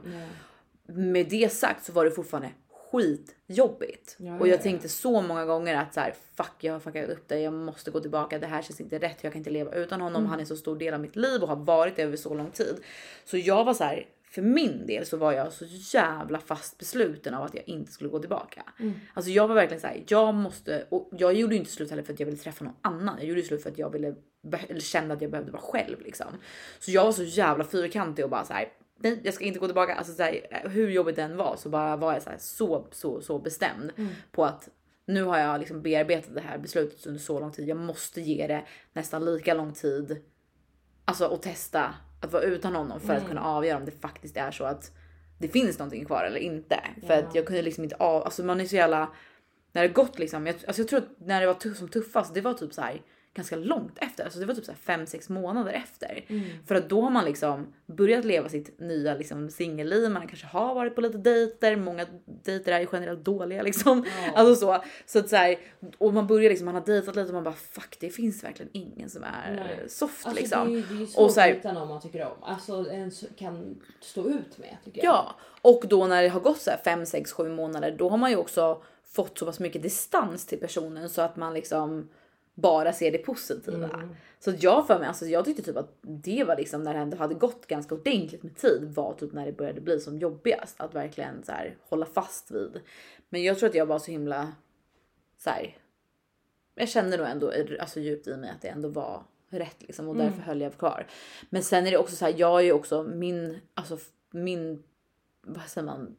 [0.85, 2.49] Med det sagt så var det fortfarande
[2.93, 4.63] skitjobbigt Ja, och ja, jag ja.
[4.63, 7.39] tänkte så många gånger att så här, fuck jag har fuckat upp det.
[7.39, 8.39] Jag måste gå tillbaka.
[8.39, 9.23] Det här känns inte rätt.
[9.23, 10.21] Jag kan inte leva utan honom.
[10.21, 10.29] Mm.
[10.29, 12.51] Han är så stor del av mitt liv och har varit det över så lång
[12.51, 12.75] tid.
[13.25, 14.07] Så jag var så här.
[14.23, 18.09] För min del så var jag så jävla fast besluten av att jag inte skulle
[18.09, 18.63] gå tillbaka.
[18.79, 18.93] Mm.
[19.13, 20.03] Alltså jag var verkligen så här.
[20.07, 22.75] Jag måste och jag gjorde ju inte slut heller för att jag ville träffa någon
[22.81, 23.15] annan.
[23.17, 24.15] Jag gjorde ju slut för att jag ville
[24.69, 26.27] eller kände att jag behövde vara själv liksom.
[26.79, 28.67] Så jag var så jävla fyrkantig och bara så här.
[29.03, 29.95] Nej, jag ska inte gå tillbaka.
[29.95, 33.21] Alltså så här, hur jobbigt den var så bara var jag så här, så så
[33.21, 33.91] så bestämd
[34.31, 34.69] på att
[35.05, 37.67] nu har jag liksom bearbetat det här beslutet under så lång tid.
[37.67, 40.17] Jag måste ge det nästan lika lång tid.
[41.05, 44.51] Alltså och testa att vara utan honom för att kunna avgöra om det faktiskt är
[44.51, 44.91] så att
[45.37, 46.79] det finns någonting kvar eller inte.
[47.07, 49.13] För att jag kunde liksom inte av, alltså man är så jävla
[49.71, 50.47] när det gått liksom.
[50.47, 52.81] Jag, alltså jag tror att när det var tuff, som tuffast, det var typ så
[52.81, 53.01] här
[53.35, 54.23] ganska långt efter.
[54.23, 56.25] Alltså det var typ så här 5-6 månader efter.
[56.67, 60.11] För att då har man liksom börjat leva sitt nya liksom singelliv.
[60.11, 61.75] Man kanske har varit på lite dejter.
[61.75, 64.05] Många dejter är ju generellt dåliga liksom.
[64.35, 64.83] Alltså så.
[65.05, 65.57] Så att så här,
[65.97, 68.69] och man börjar liksom, man har dejtat lite och man bara fuck det finns verkligen
[68.73, 69.89] ingen som är Nej.
[69.89, 70.73] soft Alltså liksom.
[70.73, 72.43] det är det är ju Och svårt så här- att hitta någon man tycker om.
[72.43, 75.13] Alltså en kan stå ut med tycker jag.
[75.13, 78.17] Ja, och då när det har gått så här 5, 6, 7 månader, då har
[78.17, 82.09] man ju också fått så pass mycket distans till personen så att man liksom
[82.53, 83.89] bara ser det positiva.
[83.89, 84.15] Mm.
[84.39, 87.17] Så jag för mig, alltså jag tyckte typ att det var liksom när det ändå
[87.17, 90.95] hade gått ganska ordentligt med tid var typ när det började bli som jobbigast att
[90.95, 92.81] verkligen så här hålla fast vid.
[93.29, 94.51] Men jag tror att jag var så himla
[95.37, 95.77] så här.
[96.75, 100.15] Jag kände nog ändå alltså djupt i mig att det ändå var rätt liksom och
[100.15, 101.07] därför höll jag kvar.
[101.49, 102.33] Men sen är det också så här.
[102.37, 103.97] Jag är ju också min, alltså
[104.31, 104.83] min,
[105.41, 106.15] vad säger man?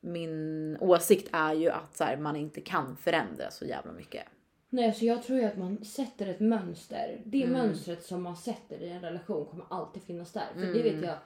[0.00, 4.24] Min åsikt är ju att så här, man inte kan förändra så jävla mycket.
[4.70, 7.20] Nej, så jag tror ju att man sätter ett mönster.
[7.24, 7.52] Det Mm.
[7.58, 10.46] mönstret som man sätter i en relation kommer alltid finnas där.
[10.54, 10.72] För Mm.
[10.72, 11.16] det vet jag.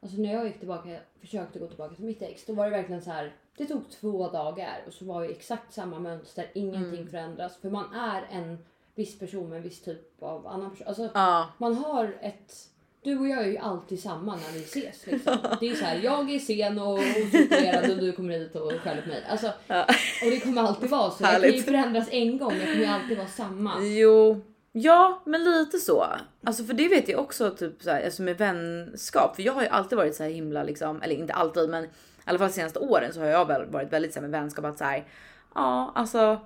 [0.00, 3.02] Alltså när jag gick tillbaka, försökte gå tillbaka till mitt ex, då var det verkligen
[3.02, 3.32] så här.
[3.56, 6.50] Det tog två dagar och så var det exakt samma mönster.
[6.54, 7.10] Ingenting Mm.
[7.10, 7.56] förändras.
[7.56, 8.58] För man är en
[8.94, 10.86] viss person med en viss typ av annan person.
[10.86, 12.68] Alltså, Ja, man har ett...
[13.04, 15.06] Du och jag är ju alltid samma när vi ses.
[15.06, 15.36] Liksom.
[15.60, 19.02] Det är så här, jag är sen och ostrukturerad och du kommer hit och skäller
[19.02, 19.24] på mig.
[19.28, 19.82] Alltså, Ja.
[20.24, 21.22] och det kommer alltid vara så.
[21.22, 21.64] Jag kan ju Härligt.
[21.64, 23.72] förändras en gång, jag kommer ju alltid vara samma.
[23.80, 24.40] Jo,
[24.72, 26.06] ja, men lite så.
[26.44, 29.36] Alltså för det vet jag också typ så här, alltså med vänskap.
[29.36, 31.88] För jag har ju alltid varit så här himla liksom, eller inte alltid, men i
[32.24, 34.78] alla fall senaste åren så har jag väl varit väldigt så här med vänskap att
[34.78, 35.04] så här,
[35.54, 36.40] ja, alltså.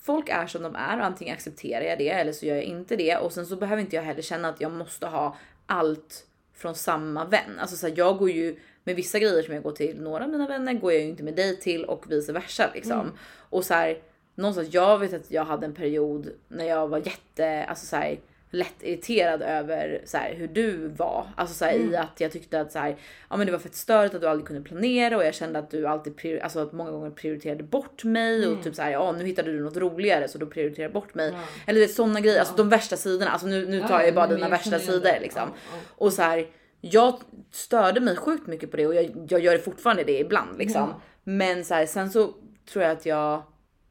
[0.00, 2.96] Folk är som de är och antingen accepterar jag det eller så gör jag inte
[2.96, 5.36] det och sen så behöver inte jag heller känna att jag måste ha
[5.66, 7.58] allt från samma vän.
[7.58, 10.30] Alltså så här, jag går ju med vissa grejer som jag går till några av
[10.30, 13.12] mina vänner går jag ju inte med dig till och vice versa liksom.
[13.50, 13.98] Och så här,
[14.34, 18.20] någonstans jag vet att jag hade en period när jag var jätte, alltså så här,
[18.56, 21.26] lätt irriterad över så här, hur du var.
[21.36, 22.96] Alltså så här, i att jag tyckte att så här,
[23.30, 25.70] ja, men det var fett störigt att du aldrig kunde planera och jag kände att
[25.70, 29.24] du alltid alltså att många gånger prioriterade bort mig och typ så här, ja nu
[29.24, 31.30] hittade du något roligare så då prioriterar jag bort mig.
[31.30, 31.40] Ja.
[31.66, 33.30] Eller sådana grejer, alltså de värsta sidorna.
[33.30, 35.48] Alltså nu, nu tar jag bara dina värsta sidor liksom.
[35.88, 36.46] Och så här,
[36.80, 40.58] jag störde mig sjukt mycket på det och jag, jag gör det fortfarande det ibland
[40.58, 40.94] liksom.
[41.24, 42.34] Men så sen så
[42.72, 43.42] tror jag att jag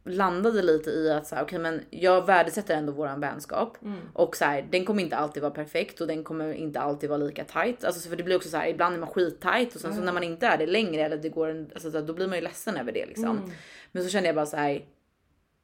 [0.06, 4.00] landade lite i att så här, okej, men jag värdesätter ändå våran vänskap Mm.
[4.14, 7.18] och så här, den kommer inte alltid vara perfekt och den kommer inte alltid vara
[7.18, 7.84] lika tight.
[7.84, 10.14] Alltså för det blir också så här, ibland är man skittight och sen så när
[10.14, 12.38] man inte är det längre eller det går en, alltså så här, då blir man
[12.38, 13.38] ju ledsen över det liksom.
[13.38, 13.52] Mm.
[13.92, 14.86] Men så kände jag bara så här.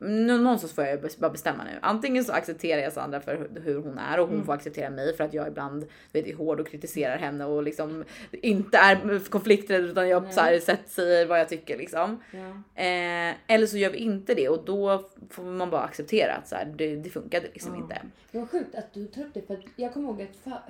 [0.01, 1.69] Nå- Någonstans får jag bara bestämma nu.
[1.81, 5.23] Antingen så accepterar jag Sandra för hur- hon är och hon får acceptera mig för
[5.23, 10.09] att jag ibland vet, är hård och kritiserar henne och liksom inte är konflikträdd utan
[10.09, 12.23] jag så här, sett säger vad jag tycker liksom.
[12.31, 12.81] Ja.
[12.83, 16.55] Eh, eller så gör vi inte det och då får man bara acceptera att så
[16.55, 17.81] här, det, det funkade liksom Ja.
[17.81, 18.01] inte.
[18.31, 20.61] Det var sjukt att du tar upp det för jag kommer ihåg att för,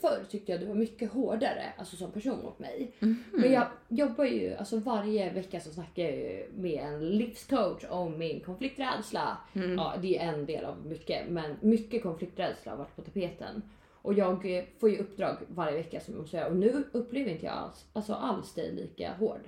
[0.00, 2.92] förr tyckte jag du var mycket hårdare alltså som person mot mig.
[2.98, 3.24] Mhm.
[3.32, 8.18] Men jag jobbar ju, alltså varje vecka så snackar jag ju med en livscoach om
[8.18, 9.36] min konflikträdsla.
[9.54, 9.74] Mm.
[9.74, 13.62] Ja, det är en del av mycket, men mycket konflikträdsla har varit på tapeten.
[14.02, 17.30] Och jag eh, får ju uppdrag varje vecka som jag måste göra och nu upplever
[17.30, 19.40] inte jag alls, alltså alls dig lika hård.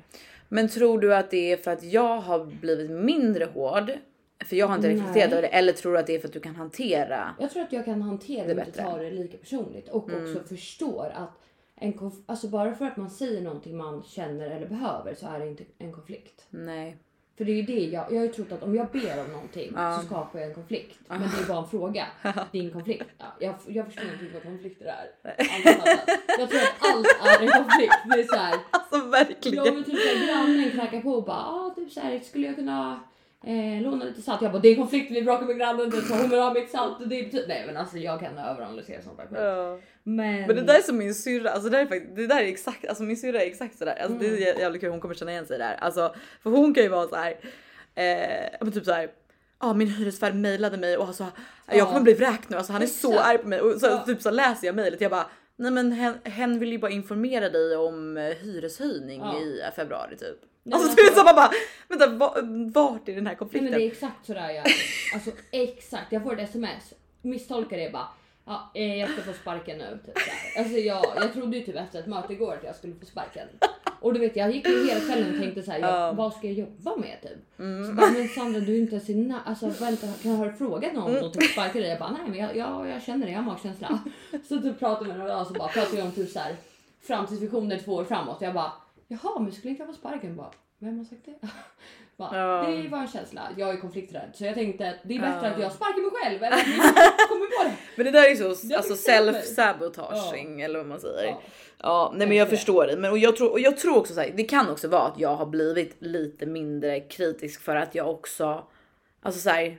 [0.49, 3.93] Men tror du att det är för att jag har blivit mindre hård?
[4.47, 5.49] För jag har inte reflekterat över det.
[5.49, 7.35] Eller tror du att det är för att du kan hantera?
[7.41, 8.81] Jag tror att jag kan hantera Det och bättre.
[8.83, 8.93] Mm.
[8.93, 11.39] ta det lika personligt och också förstår att
[11.77, 15.39] en konf- alltså bara för att man säger någonting man känner eller behöver så är
[15.39, 16.47] det inte en konflikt.
[16.51, 16.97] Nej.
[17.37, 19.33] För det är ju det jag, jag har ju trott att om jag ber om
[19.33, 19.99] någonting Ja.
[20.01, 20.99] så skapar jag en konflikt.
[21.09, 22.07] Men det är bara en fråga.
[22.53, 23.05] Det är en konflikt.
[23.19, 25.11] Ja, jag, jag förstår inte vad konflikter är.
[26.39, 27.07] Jag tror att allt
[27.41, 27.95] är en konflikt.
[28.15, 29.65] Det är så här, Alltså verkligen.
[29.65, 33.01] Ja men typ grannen knackar på och bara ah, typ såhär skulle jag kunna
[33.45, 34.43] eh, låna lite salt?
[34.43, 37.01] Jag bara det är konflikt vi bråkar med grannen så hon vill ha mitt salt
[37.01, 39.45] och det betyder nej men alltså jag kan överanalysera sånt där.
[39.45, 39.79] Ja.
[40.03, 42.41] Men, Men det där är som min syrra, alltså det där är, faktiskt, det där
[42.41, 43.97] är exakt, alltså min syrra är exakt sådär.
[44.03, 44.39] Alltså det Mm.
[44.43, 45.75] är jä- jävligt kul, hon kommer känna igen sig där.
[45.75, 47.31] Alltså för hon kan ju vara så här.
[47.95, 49.11] Eh, men typ så här.
[49.61, 51.27] Ja min hyresvärd mejlade mig och alltså
[51.67, 51.87] jag Ja.
[51.87, 53.29] kommer bli vräkt nu, alltså han är så Exakt.
[53.29, 54.03] arg på mig och så, Ja.
[54.07, 55.27] typ så läser jag mejlet jag bara
[55.57, 59.39] nej men hen, hen vill ju bara informera dig om eh, hyreshöjning Ja.
[59.41, 60.39] i februari typ.
[60.63, 61.51] Nej, alltså är alltså- så man bara
[61.89, 62.37] vänta va,
[62.83, 63.71] vart är den här nej, konflikten?
[63.71, 64.65] men det är exakt sådär jag.
[65.15, 68.09] Alltså exakt, jag får ett sms, misstolkar det bara.
[68.45, 69.99] Ja, eh, jag ska få sparken nu.
[70.07, 70.63] Typ, så här.
[70.65, 73.49] alltså jag, jag trodde ju typ efter ett möte igår att jag skulle få sparken.
[74.01, 76.07] Och du vet jag gick ju hela kvällen och tänkte såhär, Ja.
[76.07, 77.59] jag, vad ska jag jobba med typ?
[77.59, 77.87] Mm.
[77.87, 80.93] Så bara, men Sandra du är inte ens i alltså vänta, kan har du frågat
[80.93, 81.89] någon om de typ sparkar dig?
[81.89, 83.99] Jag bara, nej men jag, jag, jag känner det, jag har magkänsla.
[84.49, 86.57] Så typ pratade vi några dagar så bara pratade vi om typ såhär
[87.03, 88.37] framtidsvisioner två år framåt.
[88.41, 88.73] Jag bara,
[89.23, 90.37] jaha men skulle inte jag få sparken?
[90.37, 91.35] Bara, vem har sagt det?
[92.17, 92.71] Bara, Ja.
[92.83, 93.49] Det var en känsla.
[93.57, 95.51] Jag är konflikträdd så jag tänkte att det är bättre Ja.
[95.55, 97.75] att jag sparkar mig själv än att jag kommer på det.
[97.97, 99.33] Men det där är ju så alltså bestämmer.
[99.33, 101.25] self sabotaging eller vad man säger.
[101.31, 101.41] Ja.
[101.79, 102.97] Ja, nej men jag förstår det.
[102.97, 105.19] Men och jag tror och jag tror också så här, det kan också vara att
[105.19, 108.65] jag har blivit lite mindre kritisk för att jag också
[109.23, 109.79] alltså så här.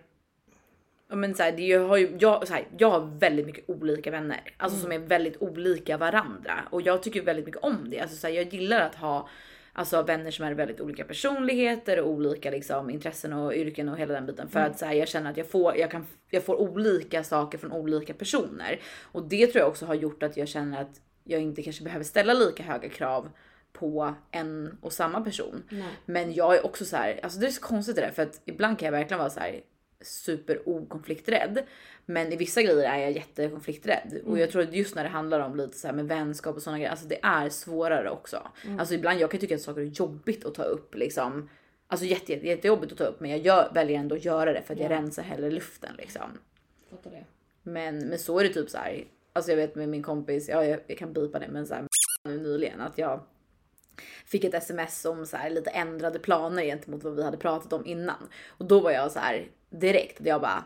[1.15, 4.11] Men så här, det jag har ju, jag, så här, jag har väldigt mycket olika
[4.11, 7.99] vänner alltså som är väldigt olika varandra och jag tycker väldigt mycket om det.
[7.99, 9.29] Alltså så här, jag gillar att ha
[9.73, 14.13] alltså vänner som är väldigt olika personligheter och olika liksom intressen och yrken och hela
[14.13, 16.55] den biten för att så här, jag känner att jag får, jag kan, jag får
[16.55, 20.81] olika saker från olika personer och det tror jag också har gjort att jag känner
[20.81, 23.29] att jag inte kanske behöver ställa lika höga krav
[23.73, 25.63] på en och samma person.
[25.69, 25.89] Nej.
[26.05, 28.41] Men jag är också så här, alltså det är så konstigt det där för att
[28.45, 29.61] ibland kan jag verkligen vara så här
[30.03, 31.63] super okonflikträdd.
[32.05, 35.39] Men i vissa grejer är jag jättekonflikträdd och jag tror att just när det handlar
[35.39, 38.47] om lite så här med vänskap och sådana grejer, alltså det är svårare också.
[38.79, 41.49] Alltså ibland jag kan tycka att saker är jobbigt att ta upp liksom.
[41.87, 44.61] Alltså jätte, jätte, jättejobbigt att ta upp men jag gör, väljer ändå att göra det
[44.61, 44.95] för att jag Ja.
[44.95, 46.37] rensar hellre luften liksom.
[46.89, 47.25] Fattar det.
[47.63, 49.03] Men, men så är det typ så här.
[49.33, 51.87] Alltså jag vet med min kompis, ja jag, jag kan bipa det men så här
[52.25, 53.19] nu nyligen att jag
[54.25, 57.85] fick ett sms om så här lite ändrade planer gentemot vad vi hade pratat om
[57.85, 58.29] innan.
[58.47, 60.63] Och då var jag så här direkt jag bara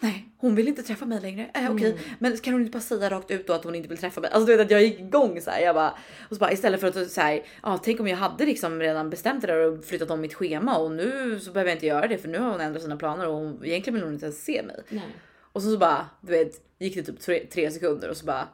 [0.00, 1.50] Nej, hon vill inte träffa mig längre.
[1.54, 3.98] Äh, Okej, men kan hon inte bara säga rakt ut då att hon inte vill
[3.98, 4.30] träffa mig?
[4.30, 5.60] Alltså du vet att jag gick igång så här.
[5.60, 5.90] Jag bara
[6.28, 9.10] och så bara istället för att så här, ja, tänk om jag hade liksom redan
[9.10, 12.06] bestämt det där och flyttat om mitt schema och nu så behöver jag inte göra
[12.06, 14.44] det för nu har hon ändrat sina planer och hon, egentligen vill hon inte ens
[14.44, 14.82] se mig.
[14.88, 15.16] Nej.
[15.40, 18.48] Och så, så bara, du vet, gick det typ tre, tre sekunder och så bara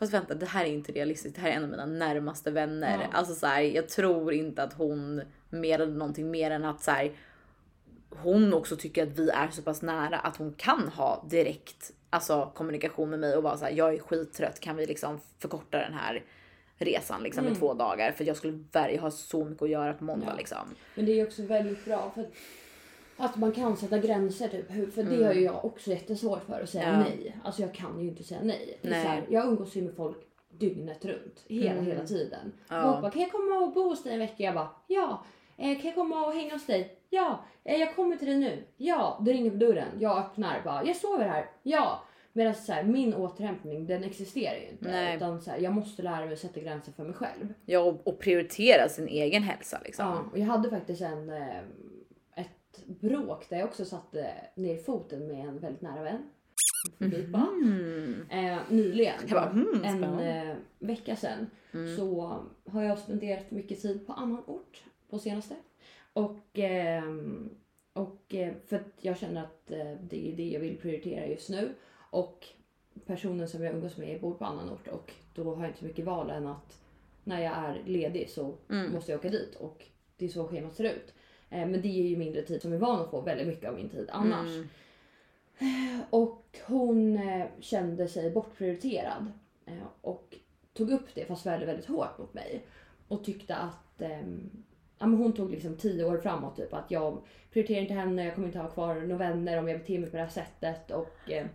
[0.00, 1.36] Fast vänta, det här är inte realistiskt.
[1.36, 2.98] Det här är en av mina närmaste vänner.
[3.02, 3.18] Ja.
[3.18, 7.12] Alltså så här, jag tror inte att hon menade någonting mer än att så här,
[8.10, 12.50] hon också tycker att vi är så pass nära att hon kan ha direkt alltså,
[12.54, 14.60] kommunikation med mig och vara så här, jag är skittrött.
[14.60, 16.24] Kan vi liksom förkorta den här
[16.78, 18.12] resan liksom med två dagar?
[18.12, 20.36] För jag skulle verkligen ha så mycket att göra på måndag Ja.
[20.36, 20.74] liksom.
[20.94, 22.26] Men det är också väldigt bra för
[23.20, 24.48] att, man kan sätta gränser.
[24.48, 24.92] Typ.
[24.94, 27.00] För det har ju jag också jättesvårt för att säga Mm.
[27.00, 27.06] Ja.
[27.08, 27.36] nej.
[27.44, 28.78] Alltså jag kan ju inte säga nej.
[28.82, 28.92] Nej.
[29.04, 30.16] Här, jag umgås ju med folk
[30.58, 31.44] dygnet runt.
[31.48, 31.86] Hela, Mm.
[31.86, 32.52] hela tiden.
[32.68, 32.82] Ja.
[32.82, 34.42] Folk bara, kan jag komma och bo hos dig en vecka?
[34.44, 35.24] Jag bara, ja.
[35.56, 36.96] Eh, kan jag komma och hänga hos dig?
[37.10, 37.40] Ja.
[37.64, 38.64] Eh, jag kommer till dig nu.
[38.76, 39.20] Ja.
[39.24, 39.88] Det ringer på dörren.
[39.98, 40.60] Jag öppnar.
[40.64, 41.46] Bara, jag sover här.
[41.62, 42.02] Ja.
[42.32, 44.90] Medan så här, min återhämtning den existerar ju inte.
[44.90, 45.16] Nej.
[45.16, 47.54] Utan så här, jag måste lära mig att sätta gränser för mig själv.
[47.66, 50.04] Ja, och, och prioritera sin egen hälsa liksom.
[50.06, 51.46] Ja, och jag hade faktiskt en, eh,
[52.86, 56.30] bråk där jag också satte ner foten med en väldigt nära vän.
[57.62, 58.26] Mm.
[58.30, 61.46] Eh, nyligen, bara, hmm, en eh, vecka sedan,
[61.96, 65.54] så har jag spenderat mycket tid på annan ort på senaste.
[66.12, 67.50] Och, ehm,
[67.92, 71.48] och eh, för att jag känner att eh, det är det jag vill prioritera just
[71.50, 71.74] nu.
[72.10, 72.46] Och
[73.06, 75.84] personen som jag umgås med bor på annan ort och då har jag inte så
[75.84, 76.82] mycket val än att
[77.24, 78.92] när jag är ledig så Mm.
[78.92, 79.84] måste jag åka dit och
[80.16, 81.14] det är så schemat ser ut.
[81.50, 83.74] Eh, men det är ju mindre tid som är van att få väldigt mycket av
[83.74, 84.48] min tid annars.
[84.48, 84.68] Mm.
[86.10, 89.32] Och hon eh, kände sig bortprioriterad
[89.66, 90.36] eh, och
[90.72, 92.66] tog upp det fast väldigt, väldigt hårt mot mig.
[93.08, 94.50] Och tyckte att ehm,
[94.98, 97.22] ja, men hon tog liksom tio år framåt typ att jag
[97.52, 100.16] prioriterar inte henne, jag kommer inte ha kvar några vänner om jag beter mig på
[100.16, 100.90] det här sättet.
[100.90, 101.46] Och eh,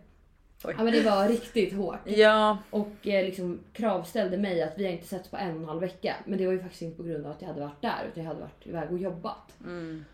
[0.64, 0.74] Oj.
[0.78, 1.98] ja, men det var riktigt hårt.
[2.04, 5.68] Ja, Och eh, liksom kravställde mig att vi har inte setts på en och en
[5.68, 6.16] halv vecka.
[6.24, 8.22] Men det var ju faktiskt inte på grund av att jag hade varit där utan
[8.22, 9.54] jag hade varit iväg och jobbat.
[9.64, 10.04] mm.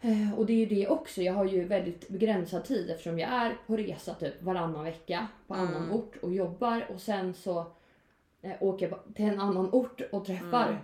[0.00, 1.22] Eh, Och det är ju det också.
[1.22, 5.54] Jag har ju väldigt begränsad tid eftersom jag är på resa typ varannan vecka på
[5.54, 5.66] Mm.
[5.66, 7.58] annan ort och jobbar och sen så
[8.42, 10.80] eh, åker jag till en annan ort och träffar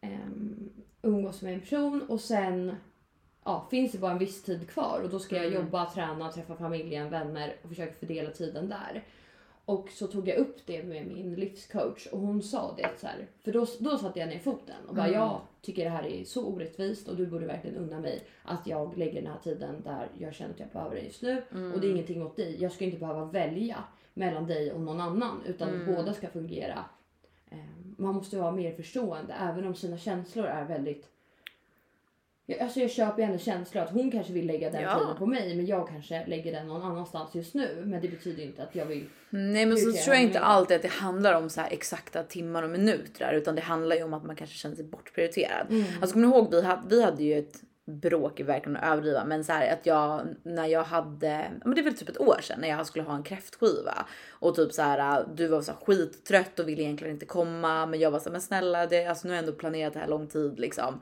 [0.00, 0.14] Mm.
[0.20, 0.70] ehm,
[1.02, 2.76] umgås med en person och sen
[3.44, 5.58] ja, finns det bara en viss tid kvar och då ska jag Mm.
[5.64, 9.04] jobba, träna, träffa familjen, vänner och försöka fördela tiden där.
[9.64, 13.26] Och så tog jag upp det med min livscoach och hon sa det så här,
[13.44, 15.20] för då, då satte jag ner foten och bara Mm.
[15.20, 18.98] jag tycker det här är så orättvist och du borde verkligen unna mig att jag
[18.98, 21.42] lägger den här tiden där jag känner att jag behöver det just nu
[21.74, 22.56] och det är ingenting mot dig.
[22.62, 23.84] Jag ska inte behöva välja
[24.14, 26.84] mellan dig och någon annan utan båda ska fungera.
[27.50, 27.58] Eh,
[27.96, 31.08] Man måste vara mer förstående även om sina känslor är väldigt
[32.46, 34.98] jag, alltså jag köper hennes känslor att hon kanske vill lägga den Ja.
[34.98, 37.82] tiden på mig men jag kanske lägger den någon annanstans just nu.
[37.86, 40.82] Men det betyder inte att jag vill Nej men så tror jag inte alltid att
[40.82, 44.36] det handlar om så exakta timmar och minuter utan det handlar ju om att man
[44.36, 45.66] kanske känner sig bortprioriterad.
[46.00, 49.24] Alltså kommer du ihåg vi hade, vi hade ju ett bråk i verkligen att överdriva
[49.24, 52.38] men så här att jag när jag hade, men det är väl typ ett år
[52.40, 55.78] sedan när jag skulle ha en kräftskiva och typ så här du var så här
[55.86, 59.28] skittrött och ville egentligen inte komma men jag var så här, men snälla det, alltså
[59.28, 61.00] nu har jag ändå planerat det här lång tid liksom.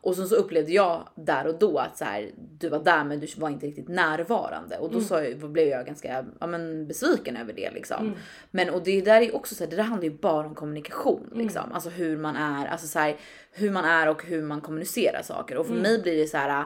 [0.00, 3.20] Och sen så upplevde jag där och då att så här, du var där men
[3.20, 4.78] du var inte riktigt närvarande.
[4.78, 8.14] Och då sa jag, blev jag ganska ja, men besviken över det liksom.
[8.50, 11.32] Men och det där är också så här, det där handlar ju bara om kommunikation
[11.34, 13.16] liksom, alltså hur man är, alltså så här,
[13.52, 15.56] hur man är och hur man kommunicerar saker.
[15.56, 16.64] Och för mig blir det så här.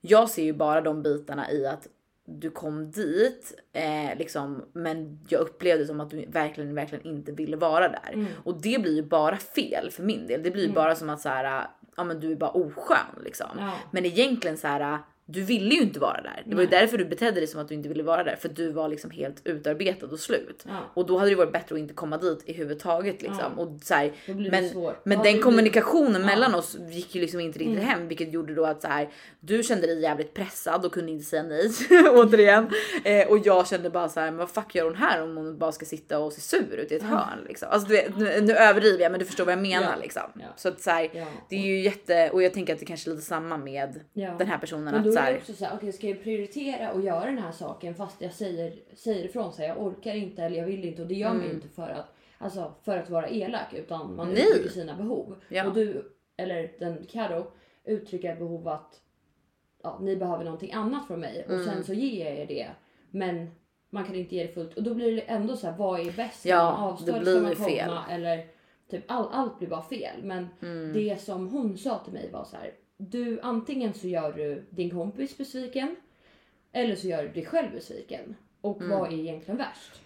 [0.00, 1.88] Jag ser ju bara de bitarna i att
[2.26, 7.56] du kom dit eh, liksom, men jag upplevde som att du verkligen, verkligen inte ville
[7.56, 8.26] vara där.
[8.44, 10.42] Och det blir ju bara fel för min del.
[10.42, 11.66] Det blir ju bara som att så här,
[11.96, 13.50] ja, men du är bara oskön liksom.
[13.58, 13.72] Ja.
[13.90, 14.98] Men egentligen så här.
[15.26, 16.42] Du ville ju inte vara där.
[16.46, 18.48] Det var ju därför du betedde dig som att du inte ville vara där för
[18.48, 20.64] att du var liksom helt utarbetad och slut.
[20.68, 20.90] Ja.
[20.94, 23.52] Och då hade det varit bättre att inte komma dit i huvudtaget liksom.
[23.56, 23.62] Ja.
[23.62, 25.00] Och så här, blir men svårt.
[25.04, 26.26] men Ja, den blir- kommunikationen Ja.
[26.26, 27.88] mellan oss gick ju liksom inte riktigt Mm.
[27.88, 29.08] hem, vilket gjorde då att så här,
[29.40, 31.70] du kände dig jävligt pressad och kunde inte säga nej
[32.14, 32.70] återigen.
[33.04, 35.58] Eh, och jag kände bara så här, men vad fuck gör hon här om hon
[35.58, 37.68] bara ska sitta och se sur ut i ett hörn liksom.
[37.70, 40.22] Alltså du nu, nu överdriver jag, men du förstår vad jag menar liksom.
[40.56, 41.08] Så att så här,
[41.48, 44.00] det är ju jätte och jag tänker att det kanske är lite samma med
[44.38, 47.00] den här personen Men då är det också så här, okej ska jag prioritera och
[47.00, 50.66] göra den här saken fast jag säger, säger ifrån här, jag orkar inte eller jag
[50.66, 53.74] vill inte och det gör man ju inte för att, alltså, för att vara elak
[53.74, 54.34] utan man Mm.
[54.34, 54.48] Nej.
[54.50, 55.36] uttrycker sina behov.
[55.48, 55.66] Ja.
[55.66, 57.46] Och du, eller den Karo
[57.84, 59.00] uttrycker ett behov att
[59.82, 61.64] ja, ni behöver någonting annat från mig och Mm.
[61.66, 62.66] sen så ger jag er det.
[63.10, 63.50] Men
[63.90, 66.12] man kan inte ge det fullt och då blir det ändå så här, vad är
[66.12, 66.44] bäst?
[66.46, 67.88] Ja, man avstå det blir man fel.
[67.88, 68.04] komma?
[68.10, 68.46] Eller
[68.90, 70.16] typ all, allt blir bara fel.
[70.22, 70.92] Men Mm.
[70.92, 72.70] det som hon sa till mig var så här.
[72.96, 75.96] Du antingen så gör du din kompis besviken
[76.72, 78.36] eller så gör du dig själv besviken.
[78.60, 80.00] Och vad är egentligen värst?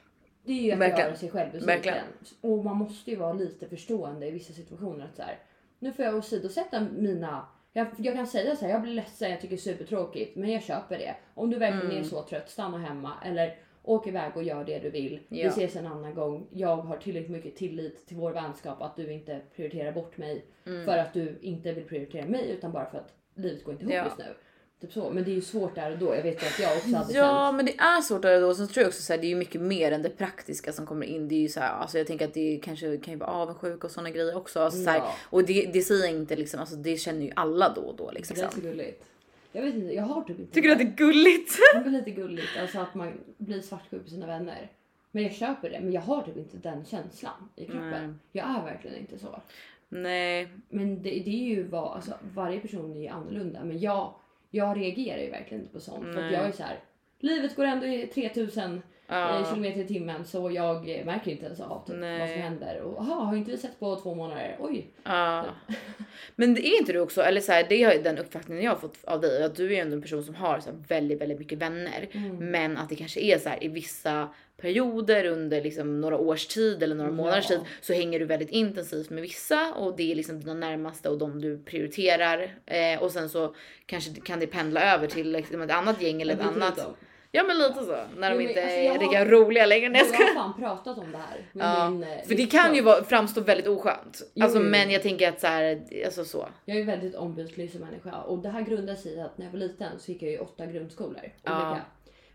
[0.45, 0.79] Det är ju att Mm.
[0.89, 1.09] Verkligen.
[1.09, 1.67] göra sig själv besviken.
[1.77, 2.05] Verkligen.
[2.41, 5.05] Och man måste ju vara lite förstående i vissa situationer.
[5.05, 5.39] Att så här,
[5.79, 7.47] nu får jag åsidosätta mina...
[7.73, 10.51] Jag, jag kan säga så här, jag blir ledsen, jag tycker det är supertråkigt, men
[10.53, 11.15] jag köper det.
[11.35, 11.99] Om du verkligen Mm.
[11.99, 13.13] är så trött, stanna hemma.
[13.25, 13.57] Eller
[13.89, 15.21] åk iväg och gör det du vill.
[15.29, 15.49] Vi Ja.
[15.49, 16.47] ses en annan gång.
[16.53, 20.45] Jag har tillräckligt mycket tillit till vår vänskap att du inte prioriterar bort mig.
[20.67, 20.85] Mm.
[20.85, 23.95] För att du inte vill prioritera mig utan bara för att livet går inte ihop
[23.95, 24.05] Ja.
[24.05, 24.25] just nu.
[24.81, 25.11] Typ så.
[25.11, 26.15] Men det är ju svårt där och då.
[26.15, 27.57] Jag vet ju att jag också hade Ja känt...
[27.57, 28.55] men det är svårt där då.
[28.55, 31.07] Sen tror jag också så här, det är mycket mer än det praktiska som kommer
[31.07, 31.29] in.
[31.29, 33.87] Det är ju så här, alltså jag tänker att det kanske kan ju vara avundsjuka
[33.87, 34.61] och såna grejer också.
[34.61, 35.15] Alltså, så här, Ja.
[35.31, 38.11] och det, det säger jag inte liksom, alltså det känner ju alla då och då
[38.11, 38.37] liksom.
[38.37, 39.05] Det är så gulligt.
[39.59, 41.59] Jag vet inte, jag har typ inte Tycker du att det är gulligt?
[41.73, 44.71] Det är lite gulligt, alltså att man blir svartsjuk på sina vänner.
[45.11, 48.07] Men jag köper det, men jag har typ inte den känslan i kroppen.
[48.07, 48.15] Nej.
[48.33, 49.41] Jag är verkligen inte så.
[49.89, 53.65] Nej, Men det, det är ju vad, alltså varje person är ju annorlunda.
[53.65, 54.15] Men jag,
[54.51, 56.05] jag reagerar ju verkligen inte på sånt.
[56.05, 56.79] För att jag är så här.
[57.19, 59.39] livet går ändå i 3000 Ja.
[59.41, 62.21] eh, kilometer i timmen så jag märker inte ens av typ, Nej.
[62.21, 62.81] vad som händer.
[62.81, 64.57] Och aha, har inte vi sett på två månader?
[64.61, 64.91] Oj.
[65.05, 65.45] Ja.
[66.37, 68.79] Men det är inte du också, eller så här, det är den uppfattningen jag har
[68.79, 71.39] fått av dig, att du är ändå en person som har så här väldigt, väldigt
[71.39, 72.09] mycket vänner.
[72.13, 72.37] Mm.
[72.51, 74.29] Men att det kanske är så här i vissa
[74.61, 77.15] perioder under liksom några års tid eller några Ja.
[77.17, 81.09] månaders tid så hänger du väldigt intensivt med vissa och det är liksom dina närmaste
[81.09, 82.55] och de du prioriterar.
[82.67, 83.55] Eh, och sen så
[83.87, 86.79] kanske kan det pendla över till liksom ett annat gäng eller ett annat.
[86.79, 86.91] inte.
[87.33, 89.89] Ja men lite så, när de men inte alltså, är lika roliga längre.
[89.89, 92.83] Nej, jag har fan pratat om det här Ja, min eh, för det kan ju
[92.83, 94.23] vara, framstå väldigt oskönt.
[94.35, 96.49] Jo, Alltså, men jag tänker att så här, alltså så.
[96.65, 99.53] Jag är väldigt ombytlig som människa och det här grundar sig i att när jag
[99.53, 101.33] var liten så gick jag i åtta grundskolor.
[101.43, 101.71] Ja.
[101.71, 101.85] Olika.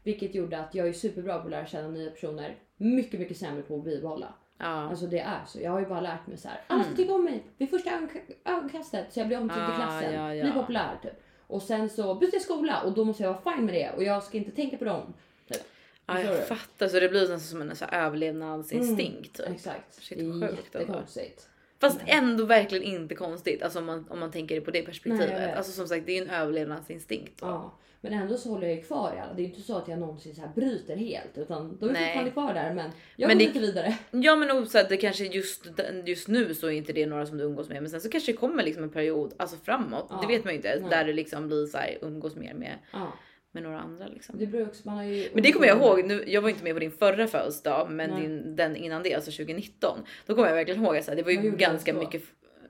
[0.04, 2.56] Vilket gjorde att jag är superbra på att lära känna nya personer.
[2.78, 4.34] Mycket, mycket sämre på att bibehålla.
[4.60, 4.66] Ja.
[4.66, 5.60] Alltså det är så.
[5.62, 6.62] Jag har ju bara lärt mig så här.
[6.68, 9.72] Alla ska tycka om mig vid första ögonk- ögonkastet så jag blir omtyckt i Mm.
[9.72, 10.14] Ah, klassen.
[10.14, 10.44] ja, ja.
[10.44, 11.12] Blir populär typ.
[11.54, 14.04] Och sen så byter jag skola och då måste jag vara fine med det och
[14.04, 15.14] jag ska inte tänka på dem.
[15.52, 15.62] Typ.
[16.06, 16.46] Ja, Förstår jag du?
[16.46, 19.38] fattar så det blir nästan som en så här överlevnadsinstinkt.
[19.38, 19.50] Typ.
[19.50, 20.04] Exakt.
[20.04, 20.80] Shit, det är sjukt ändå.
[20.80, 21.50] jättekonstigt.
[21.82, 22.16] Fast Nej.
[22.18, 25.30] ändå verkligen inte konstigt alltså om man, om man tänker på det Nej, jag perspektivet.
[25.50, 25.58] vet.
[25.58, 27.40] alltså som sagt det är ju en överlevnadsinstinkt.
[27.40, 27.46] då.
[27.48, 27.74] Ja,
[28.04, 29.34] men ändå så håller jag ju kvar i alla.
[29.34, 32.06] Det är inte så att jag någonsin så här bryter helt utan de är Nej.
[32.06, 32.74] fortfarande kvar där.
[32.74, 33.98] Men jag Men går det- lite vidare.
[34.12, 35.68] Ja men nog så att det kanske just,
[36.06, 38.32] just nu så är inte det några som du umgås med men sen så kanske
[38.32, 40.06] det kommer liksom en period alltså framåt.
[40.10, 40.20] Ja.
[40.22, 40.90] Det vet man ju inte Nej.
[40.90, 43.14] där det liksom blir så här umgås mer med, Ja,
[43.52, 44.36] med några andra liksom.
[44.40, 46.64] det beror också, man har ju Men det kommer jag ihåg, nu, jag var inte
[46.64, 48.22] med på din förra födelsedag men Nej.
[48.22, 50.00] din, den innan det, alltså 2019.
[50.26, 52.04] Då kommer jag verkligen ihåg att det var ju ganska du då?
[52.06, 52.24] mycket.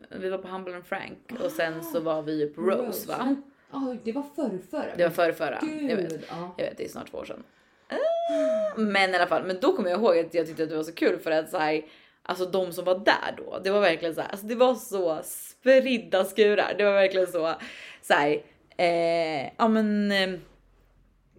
[0.09, 3.35] Vi var på Humble and Frank och sen så var vi på Rose va?
[3.73, 4.95] Ja, det var förrförra.
[4.97, 5.59] Det var förra, förra.
[5.81, 6.09] Jag vet.
[6.09, 6.55] Gud, ja.
[6.57, 7.43] Jag vet, det är snart två år sedan.
[7.89, 10.75] Ah, Men i alla fall, men då kommer jag ihåg att jag tyckte att det
[10.75, 11.81] var så kul för att så här,
[12.23, 15.19] alltså de som var där då, det var verkligen så här, alltså det var så
[15.23, 16.75] spridda skurar.
[16.77, 17.53] Det var verkligen så
[18.01, 18.41] så här,
[18.77, 20.39] eh, ja men eh,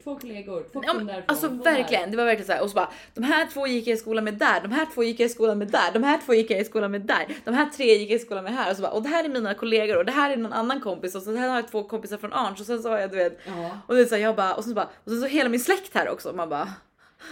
[0.05, 2.91] Två kollegor, två Ja, men, alltså verkligen, det var verkligen så här och så bara
[3.15, 5.29] de här två gick jag i skolan med där, de här två gick jag i
[5.29, 7.95] skolan med där, de här två gick jag i skolan med där, de här tre
[7.95, 9.97] gick jag i skolan med här och så bara och det här är mina kollegor
[9.97, 12.33] och det här är någon annan kompis och så här har jag två kompisar från
[12.33, 13.39] Arns och sen så har jag du vet.
[13.47, 13.79] Ja.
[13.87, 15.95] och det så här, jag bara och så bara och sen så hela min släkt
[15.95, 16.69] här också man bara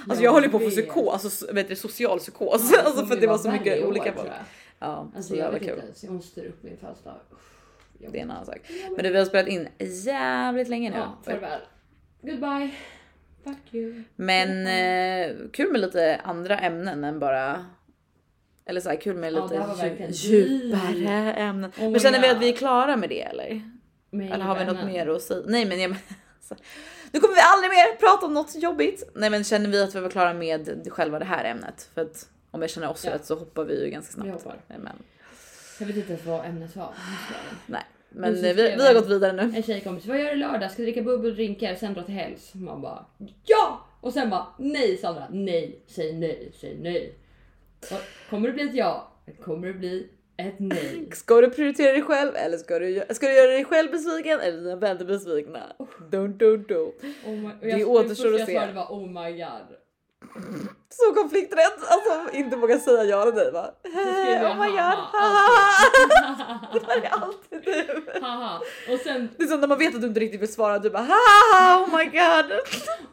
[0.09, 2.71] Alltså Ja, jag håller på att få psykos, alltså vet du, social psykos.
[2.73, 4.27] Ja, alltså för ju det var så mycket år, olika folk.
[4.29, 4.35] jag.
[4.79, 5.83] Ja, Alltså så det jag var vet kul.
[5.89, 7.15] inte, jag måste styra upp min födelsedag.
[7.99, 8.59] Jag- Det är en annan sak.
[8.97, 9.69] Men du, vi har spelat in
[10.05, 10.97] jävligt länge nu.
[10.97, 11.61] Ja, farväl.
[12.23, 12.71] Goodbye.
[13.45, 14.03] Fuck you.
[14.17, 17.67] Men eh, kul med lite andra ämnen än bara
[18.65, 19.47] eller så här kul med Ja,
[19.83, 21.71] lite djupare ämnen.
[21.79, 22.37] Oh men känner vi God.
[22.37, 23.63] att vi är klara med det eller?
[24.11, 24.93] Med Eller har vi något vännen.
[24.93, 25.43] mer att säga?
[25.47, 25.91] Nej men jag
[26.37, 26.55] alltså,
[27.13, 29.11] nu kommer vi aldrig mer prata om något jobbigt.
[29.15, 31.91] Nej men känner vi att vi var klara med själva det här ämnet?
[31.95, 33.15] För att om jag känner oss Ja.
[33.15, 34.45] rätt så hoppar vi ju ganska Vi snabbt.
[34.45, 34.59] hoppar.
[34.69, 34.89] Men,
[35.81, 36.95] Jag vet inte ens vad ämnet var.
[37.67, 37.83] nej,
[38.15, 39.43] men eh, vi, vi har jag- gått vidare nu.
[39.57, 40.71] En tjejkompis, vad gör du lördag?
[40.71, 41.31] Ska dricka bubbel
[41.73, 42.55] och sen dra till helgs?
[42.55, 43.07] Man bara
[43.45, 43.87] ja!
[44.01, 47.15] Och sen bara nej Sandra, nej, säg nej, säg nej.
[47.81, 49.13] Och, kommer det bli ett ja?
[49.45, 51.09] Kommer det bli ett nej?
[51.13, 54.59] Ska du prioritera dig själv eller ska du, ska du göra dig själv besviken eller
[54.59, 55.73] dina vänner besvikna?
[56.11, 56.93] Don't, don't, don't.
[57.27, 58.55] Oh my, Det jag, återstår första att jag se.
[58.55, 59.77] svarade var oh my god.
[60.91, 63.71] Så konflikträtt, alltså inte våga säga ja eller nej va?
[63.83, 64.79] Jag Oh my god,
[65.13, 68.21] haha, det var det alltid du.
[68.21, 68.61] Haha.
[68.93, 70.91] Och sen Det är som när man vet att du inte riktigt vill svara, du
[70.91, 72.53] bara haha oh my god.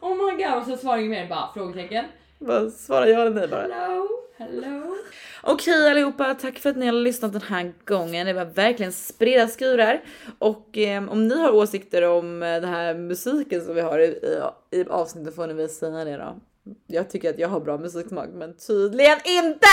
[0.00, 2.04] oh my god och sen svarade jag mer bara frågetecken.
[2.38, 3.62] Bara svara ja eller nej bara.
[3.62, 4.08] Hello,
[4.38, 4.96] hello.
[5.42, 8.26] Okej allihopa, tack för att ni har lyssnat den här gången.
[8.26, 10.00] Det var verkligen spridda skurar.
[10.38, 14.04] Och eh, om ni har åsikter om eh, den här musiken som vi har i,
[14.04, 14.40] i,
[14.70, 16.40] i avsnittet får ni väl säga det då.
[16.86, 19.66] Jag tycker att jag har bra musiksmak men tydligen inte!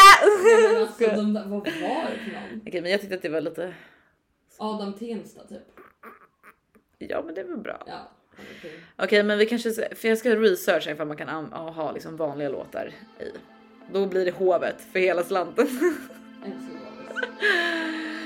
[0.73, 2.61] Men alltså, de, där- vad var det för någon?
[2.67, 3.73] Okej men jag tyckte att det var lite,
[4.57, 5.57] Adam Tensta typ.
[6.97, 7.83] ja men det var bra.
[7.87, 8.11] Ja.
[8.59, 8.71] okej.
[8.97, 12.49] Okej men vi kanske, för jag ska researcha ifall man kan an- ha liksom vanliga
[12.49, 13.23] låtar i.
[13.93, 15.67] Då blir det hovet för hela slanten.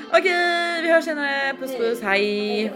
[0.09, 2.65] Okej vi hörs senare, puss puss, hej.
[2.67, 2.73] Hej.